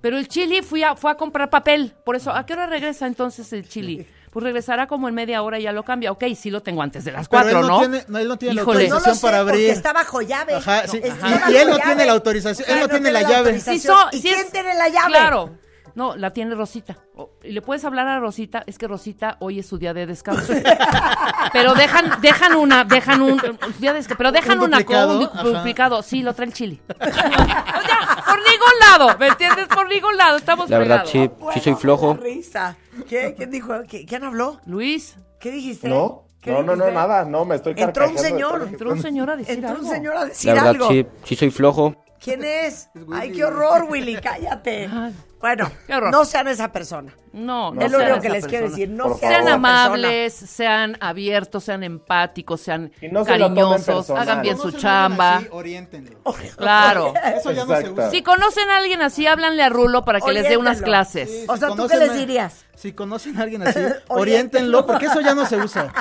Pero 0.00 0.18
el 0.18 0.26
chili 0.26 0.62
fui 0.62 0.82
a, 0.82 0.96
fue 0.96 1.12
a 1.12 1.14
comprar 1.14 1.48
papel. 1.48 1.94
Por 2.04 2.16
eso, 2.16 2.32
¿a 2.32 2.44
qué 2.44 2.54
hora 2.54 2.66
regresa 2.66 3.06
entonces 3.06 3.52
el 3.52 3.68
chili? 3.68 4.04
Pues 4.32 4.44
regresará 4.44 4.86
como 4.86 5.08
en 5.08 5.14
media 5.14 5.42
hora 5.42 5.58
y 5.58 5.64
ya 5.64 5.72
lo 5.72 5.82
cambia. 5.84 6.10
Ok, 6.10 6.24
sí 6.34 6.50
lo 6.50 6.62
tengo 6.62 6.80
antes 6.80 7.04
de 7.04 7.12
las 7.12 7.28
Pero 7.28 7.42
cuatro, 7.42 7.60
él 7.60 7.66
no, 7.66 7.68
¿no? 7.68 7.78
tiene, 7.80 8.04
no, 8.08 8.18
él 8.18 8.28
no 8.28 8.38
tiene 8.38 8.54
Híjole. 8.54 8.84
la 8.84 8.88
No 8.88 8.94
lo 8.94 8.96
autorización 8.96 9.16
sé, 9.16 9.20
para 9.26 9.38
abrir. 9.40 9.68
está 9.70 9.92
bajo 9.92 10.22
llave. 10.22 10.54
Ajá, 10.54 10.88
sí. 10.88 11.00
Es- 11.04 11.12
Y- 11.14 11.52
y 11.52 11.56
él 11.58 11.68
no 11.68 11.76
llave. 11.76 11.82
tiene 11.84 12.06
la 12.06 12.12
autorización, 12.12 12.70
él 12.70 12.80
no 12.80 12.88
tiene 12.88 13.12
la 13.12 13.22
llave. 13.22 13.60
Si 13.60 13.78
so- 13.78 14.08
¿Y 14.10 14.16
si 14.16 14.28
quién 14.28 14.40
es- 14.40 14.50
tiene 14.50 14.74
la 14.74 14.88
llave? 14.88 15.08
Claro. 15.08 15.50
No, 15.94 16.16
la 16.16 16.32
tiene 16.32 16.54
Rosita. 16.54 16.96
O- 17.16 17.30
y 17.42 17.52
le 17.52 17.60
puedes 17.62 17.84
hablar 17.84 18.08
a 18.08 18.18
Rosita, 18.18 18.62
es 18.66 18.78
que 18.78 18.88
Rosita 18.88 19.36
hoy 19.40 19.58
es 19.58 19.66
su 19.66 19.78
día 19.78 19.92
de 19.92 20.06
descanso. 20.06 20.52
pero 21.52 21.74
dejan, 21.74 22.20
dejan 22.20 22.54
una, 22.54 22.84
dejan 22.84 23.20
un, 23.22 23.32
un 23.32 23.78
día 23.78 23.92
de 23.92 23.98
descanso, 23.98 24.18
pero 24.18 24.32
dejan 24.32 24.58
¿Un 24.58 24.64
una 24.66 24.78
duplicado? 24.78 25.08
con 25.08 25.16
un 25.18 25.38
Ajá. 25.38 25.58
duplicado. 25.58 26.02
Sí, 26.02 26.22
lo 26.22 26.34
trae 26.34 26.48
el 26.48 26.54
chili. 26.54 26.80
o 27.00 27.04
sea, 27.04 28.24
por 28.26 28.38
ningún 28.38 28.78
lado, 28.90 29.18
¿me 29.18 29.28
entiendes? 29.28 29.66
Por 29.68 29.88
ningún 29.88 30.16
lado, 30.16 30.36
estamos 30.36 30.70
La 30.70 30.78
verdad, 30.78 31.04
fregados. 31.06 31.36
sí, 31.50 31.50
sí 31.54 31.60
soy 31.60 31.74
flojo. 31.74 32.16
Qué 32.16 32.22
risa. 32.24 32.76
¿Qué? 33.08 33.34
¿Quién 33.36 33.50
dijo? 33.50 33.72
¿Qui- 33.84 34.06
¿Quién 34.08 34.24
habló? 34.24 34.60
Luis, 34.66 35.16
¿Qué 35.40 35.50
dijiste? 35.50 35.88
No, 35.88 36.24
¿Qué 36.40 36.50
no, 36.52 36.58
no, 36.58 36.76
no, 36.76 36.84
dijiste? 36.84 36.92
nada, 36.94 37.24
no, 37.24 37.44
me 37.44 37.56
estoy 37.56 37.74
Entró 37.76 38.08
un 38.08 38.14
de 38.14 38.20
señor, 38.20 38.48
todo 38.50 38.58
lo 38.58 38.64
que 38.66 38.70
entró 38.70 38.90
un 38.92 39.02
señor 39.02 39.30
a 39.30 39.36
decir 39.36 39.54
Entró 39.56 39.70
un 39.70 39.76
algo. 39.78 39.90
señor 39.90 40.16
a 40.16 40.24
decir 40.26 40.48
La 40.48 40.54
verdad, 40.54 40.68
algo. 40.70 40.88
sí, 40.88 41.06
sí 41.24 41.36
soy 41.36 41.50
flojo. 41.50 41.96
¿Quién 42.22 42.44
es? 42.44 42.88
Es 42.94 43.02
Ay, 43.12 43.32
qué 43.32 43.44
horror, 43.44 43.86
Willy, 43.88 44.16
cállate. 44.16 44.88
Bueno, 45.42 45.68
no 46.12 46.24
sean 46.24 46.46
esa 46.46 46.70
persona. 46.70 47.12
No, 47.32 47.74
no 47.74 47.80
es 47.84 47.90
lo 47.90 47.98
único 47.98 48.20
que 48.20 48.28
les 48.28 48.46
quiero 48.46 48.66
persona. 48.66 48.76
decir. 48.78 48.88
No 48.90 49.18
sean 49.18 49.32
Sean 49.32 49.48
amables, 49.48 50.32
sean 50.34 50.96
abiertos, 51.00 51.64
sean 51.64 51.82
empáticos, 51.82 52.60
sean 52.60 52.92
no 53.10 53.24
cariñosos, 53.24 54.08
hagan 54.10 54.40
bien 54.42 54.56
su 54.56 54.70
Conocen 54.70 54.86
a 54.88 55.04
alguien 55.06 55.16
chamba. 55.18 55.36
así, 55.38 55.48
oriéntenlo. 55.50 56.18
Claro. 56.56 57.12
Eso 57.36 57.50
ya 57.50 57.64
no 57.64 57.74
se 57.74 57.80
Exacto. 57.80 57.92
usa. 57.94 58.10
Si 58.12 58.22
conocen 58.22 58.70
a 58.70 58.76
alguien 58.76 59.02
así, 59.02 59.26
háblanle 59.26 59.64
a 59.64 59.68
Rulo 59.68 60.04
para 60.04 60.20
que 60.20 60.30
les 60.30 60.48
dé 60.48 60.56
unas 60.56 60.80
clases. 60.80 61.28
Sí, 61.28 61.44
O 61.48 61.56
sea, 61.56 61.70
¿tú 61.74 61.88
qué 61.88 61.96
les 61.96 62.14
dirías? 62.14 62.64
Si 62.76 62.92
conocen 62.92 63.36
a 63.36 63.42
alguien 63.42 63.66
así, 63.66 63.80
oriéntenlo, 64.06 64.86
porque 64.86 65.06
eso 65.06 65.20
ya 65.22 65.34
no 65.34 65.44
se 65.44 65.56
usa. 65.56 65.92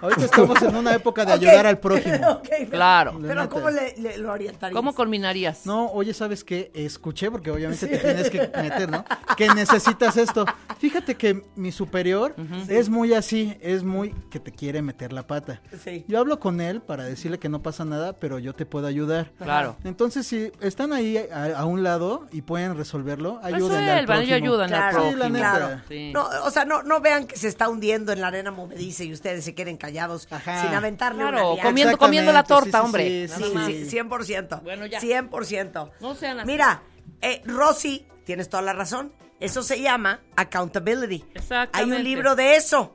Ahorita 0.00 0.24
estamos 0.24 0.60
en 0.62 0.76
una 0.76 0.94
época 0.94 1.24
de 1.24 1.32
ayudar 1.32 1.66
al 1.66 1.78
prójimo. 1.78 2.40
Pero- 2.48 2.70
Claro. 2.70 3.18
Pero 3.20 3.48
¿cómo 3.48 3.70
le, 3.70 3.94
le- 3.98 4.18
lo 4.18 4.32
orientarías? 4.32 4.76
¿Cómo 4.76 4.94
culminarías? 4.94 5.66
No, 5.66 5.86
oye, 5.90 6.14
¿sabes 6.14 6.44
qué? 6.44 6.70
Escuché, 6.74 7.30
porque 7.30 7.50
obviamente 7.50 7.86
te 7.86 7.98
tienes 7.98 8.30
que 8.30 8.38
meter, 8.60 8.90
¿no? 8.90 9.04
Que 9.36 9.48
necesitas 9.48 10.16
esto. 10.16 10.44
Fíjate 10.78 11.16
que 11.16 11.42
mi 11.56 11.72
superior 11.72 12.34
es 12.68 12.88
muy 12.88 13.14
así, 13.14 13.56
es 13.60 13.82
muy 13.82 14.14
que 14.30 14.38
te 14.40 14.52
quiere 14.52 14.82
meter 14.82 15.12
la 15.12 15.26
pata. 15.26 15.60
Sí. 15.82 16.04
Yo 16.08 16.18
hablo 16.18 16.38
con 16.40 16.60
él 16.60 16.80
para 16.80 17.04
decirle 17.04 17.38
que 17.38 17.48
no 17.48 17.62
pasa 17.62 17.84
nada, 17.84 18.12
pero 18.14 18.38
yo 18.38 18.54
te 18.54 18.66
puedo 18.66 18.86
ayudar. 18.86 19.30
Claro. 19.42 19.76
Entonces, 19.84 20.26
si 20.26 20.52
están 20.60 20.92
ahí 20.92 21.16
a, 21.16 21.58
a 21.58 21.64
un 21.64 21.82
lado 21.82 22.26
y 22.32 22.42
pueden 22.42 22.76
resolverlo, 22.76 23.40
ayúdenle 23.42 23.90
al 23.90 24.06
prójimo. 24.06 24.34
ayudan 24.36 24.72
al 24.74 24.90
Claro, 24.90 24.98
Sí, 25.10 25.16
la 25.16 25.26
prójimo. 25.26 25.36
neta. 25.38 25.56
claro. 25.56 25.80
Sí. 25.88 26.12
No, 26.12 26.26
o 26.44 26.50
sea, 26.50 26.64
no, 26.64 26.82
no 26.82 27.00
vean 27.00 27.26
que 27.26 27.36
se 27.36 27.48
está 27.48 27.68
hundiendo 27.68 28.12
en 28.12 28.20
la 28.20 28.28
arena 28.28 28.50
movediza 28.50 29.04
y 29.04 29.12
ustedes 29.12 29.44
se 29.44 29.54
quieren 29.54 29.76
Que 29.78 29.86
callados, 29.88 30.26
Ajá. 30.30 30.62
sin 30.62 30.74
aventarle 30.74 31.22
Claro, 31.22 31.54
una 31.54 31.62
comiendo, 31.62 31.98
comiendo 31.98 32.32
la 32.32 32.44
torta, 32.44 32.80
sí, 32.80 32.84
hombre. 32.84 33.28
sí, 33.28 33.52
nada 33.54 33.66
Sí, 33.66 33.84
sí, 33.88 33.96
100%. 33.96 34.62
Bueno, 34.62 34.86
ya. 34.86 35.00
100%. 35.00 35.90
No 36.00 36.14
sean 36.14 36.40
así. 36.40 36.46
Mira, 36.46 36.82
eh, 37.22 37.42
Rosy, 37.46 38.06
tienes 38.24 38.48
toda 38.48 38.62
la 38.62 38.72
razón. 38.72 39.12
Eso 39.40 39.62
se 39.62 39.80
llama 39.80 40.20
accountability. 40.36 41.22
Hay 41.22 41.30
Exactamente. 41.36 41.96
un 41.96 42.04
libro 42.04 42.34
de 42.34 42.56
eso, 42.56 42.94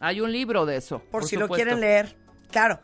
Hay 0.00 0.20
un 0.20 0.30
libro 0.30 0.66
de 0.66 0.76
eso. 0.76 1.00
por, 1.10 1.24
si 1.26 1.36
lo 1.36 1.48
quieren 1.48 1.80
leer. 1.80 2.16
Claro, 2.50 2.80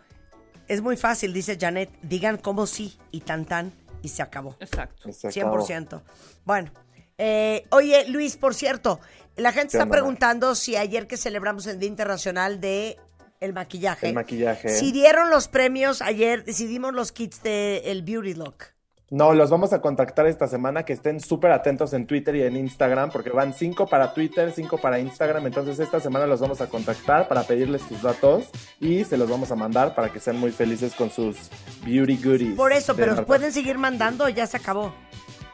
es 0.68 0.80
muy 0.80 0.96
fácil, 0.96 1.32
dice 1.32 1.58
Janet. 1.60 1.90
Digan 2.02 2.38
cómo 2.38 2.66
sí 2.66 2.98
y 3.10 3.20
tan 3.20 3.44
tan 3.44 3.72
y 4.02 4.08
se 4.08 4.22
acabó. 4.22 4.56
Exacto. 4.58 5.12
Se 5.12 5.28
acabó. 5.28 5.58
100%. 5.66 6.02
Bueno, 6.44 6.72
eh, 7.18 7.66
oye, 7.70 8.06
Luis, 8.08 8.36
por 8.38 8.54
cierto, 8.54 8.98
la 9.36 9.52
gente 9.52 9.72
¿Qué 9.72 9.76
está 9.76 9.82
onda, 9.84 9.92
preguntando 9.92 10.54
si 10.54 10.76
ayer 10.76 11.06
que 11.06 11.16
celebramos 11.18 11.66
el 11.66 11.78
Día 11.78 11.88
Internacional 11.88 12.60
de 12.60 12.98
el 13.42 13.52
maquillaje, 13.52 14.08
El 14.08 14.14
maquillaje. 14.14 14.68
si 14.68 14.92
dieron 14.92 15.28
los 15.30 15.48
premios 15.48 16.00
ayer, 16.00 16.44
decidimos 16.44 16.94
los 16.94 17.12
kits 17.12 17.42
de 17.42 17.82
el 17.86 18.02
Beauty 18.02 18.34
Look. 18.34 18.64
No, 19.10 19.34
los 19.34 19.50
vamos 19.50 19.74
a 19.74 19.82
contactar 19.82 20.26
esta 20.26 20.46
semana, 20.46 20.84
que 20.84 20.94
estén 20.94 21.20
súper 21.20 21.50
atentos 21.50 21.92
en 21.92 22.06
Twitter 22.06 22.34
y 22.34 22.44
en 22.44 22.56
Instagram, 22.56 23.10
porque 23.10 23.28
van 23.28 23.52
cinco 23.52 23.86
para 23.86 24.14
Twitter, 24.14 24.52
cinco 24.56 24.78
para 24.78 25.00
Instagram, 25.00 25.46
entonces 25.46 25.78
esta 25.80 26.00
semana 26.00 26.26
los 26.26 26.40
vamos 26.40 26.62
a 26.62 26.68
contactar 26.68 27.28
para 27.28 27.42
pedirles 27.42 27.82
sus 27.82 28.00
datos 28.00 28.48
y 28.80 29.04
se 29.04 29.18
los 29.18 29.28
vamos 29.28 29.50
a 29.50 29.54
mandar 29.54 29.94
para 29.94 30.08
que 30.10 30.18
sean 30.18 30.38
muy 30.38 30.50
felices 30.50 30.94
con 30.94 31.10
sus 31.10 31.36
beauty 31.84 32.16
goodies. 32.24 32.56
Por 32.56 32.72
eso, 32.72 32.96
pero 32.96 33.08
Marta. 33.08 33.26
pueden 33.26 33.52
seguir 33.52 33.76
mandando, 33.76 34.30
ya 34.30 34.46
se 34.46 34.56
acabó. 34.56 34.94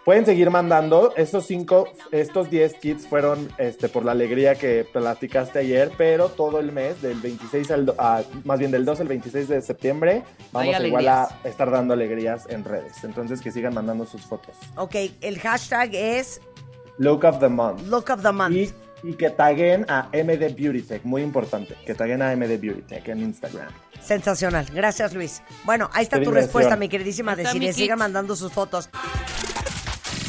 Pueden 0.08 0.24
seguir 0.24 0.48
mandando. 0.48 1.12
Estos 1.18 1.44
cinco, 1.44 1.86
estos 2.12 2.48
10 2.48 2.76
kits 2.76 3.06
fueron 3.06 3.46
este, 3.58 3.90
por 3.90 4.06
la 4.06 4.12
alegría 4.12 4.54
que 4.54 4.86
platicaste 4.90 5.58
ayer, 5.58 5.92
pero 5.98 6.30
todo 6.30 6.60
el 6.60 6.72
mes, 6.72 7.02
del 7.02 7.20
26 7.20 7.70
al, 7.72 7.84
do- 7.84 7.94
a- 7.98 8.22
más 8.44 8.58
bien 8.58 8.70
del 8.70 8.86
2 8.86 9.00
al 9.00 9.06
26 9.06 9.48
de 9.48 9.60
septiembre, 9.60 10.24
vamos 10.50 10.74
Hay 10.74 10.86
igual 10.86 11.08
a 11.08 11.28
estar 11.44 11.70
dando 11.70 11.92
alegrías 11.92 12.46
en 12.48 12.64
redes. 12.64 13.04
Entonces 13.04 13.42
que 13.42 13.52
sigan 13.52 13.74
mandando 13.74 14.06
sus 14.06 14.22
fotos. 14.22 14.56
Ok, 14.76 14.94
el 15.20 15.38
hashtag 15.40 15.94
es 15.94 16.40
Look 16.96 17.24
of 17.26 17.38
the 17.40 17.50
Month. 17.50 17.82
Look 17.82 18.08
of 18.10 18.22
the 18.22 18.32
Month. 18.32 18.54
Y, 18.56 18.72
y 19.02 19.12
que 19.12 19.28
taguen 19.28 19.84
a 19.90 20.08
MD 20.14 20.54
Beauty 20.56 20.80
Tech, 20.88 21.04
muy 21.04 21.20
importante, 21.20 21.76
que 21.84 21.94
taguen 21.94 22.22
a 22.22 22.34
MD 22.34 22.56
Beauty 22.58 22.80
Tech 22.80 23.06
en 23.08 23.20
Instagram. 23.20 23.68
Sensacional. 24.00 24.64
Gracias, 24.72 25.12
Luis. 25.12 25.42
Bueno, 25.64 25.90
ahí 25.92 26.04
está 26.04 26.18
Qué 26.18 26.24
tu 26.24 26.30
respuesta, 26.30 26.76
mi 26.76 26.88
queridísima 26.88 27.36
Desiree. 27.36 27.74
Sigan 27.74 27.98
mandando 27.98 28.34
sus 28.36 28.50
fotos. 28.50 28.88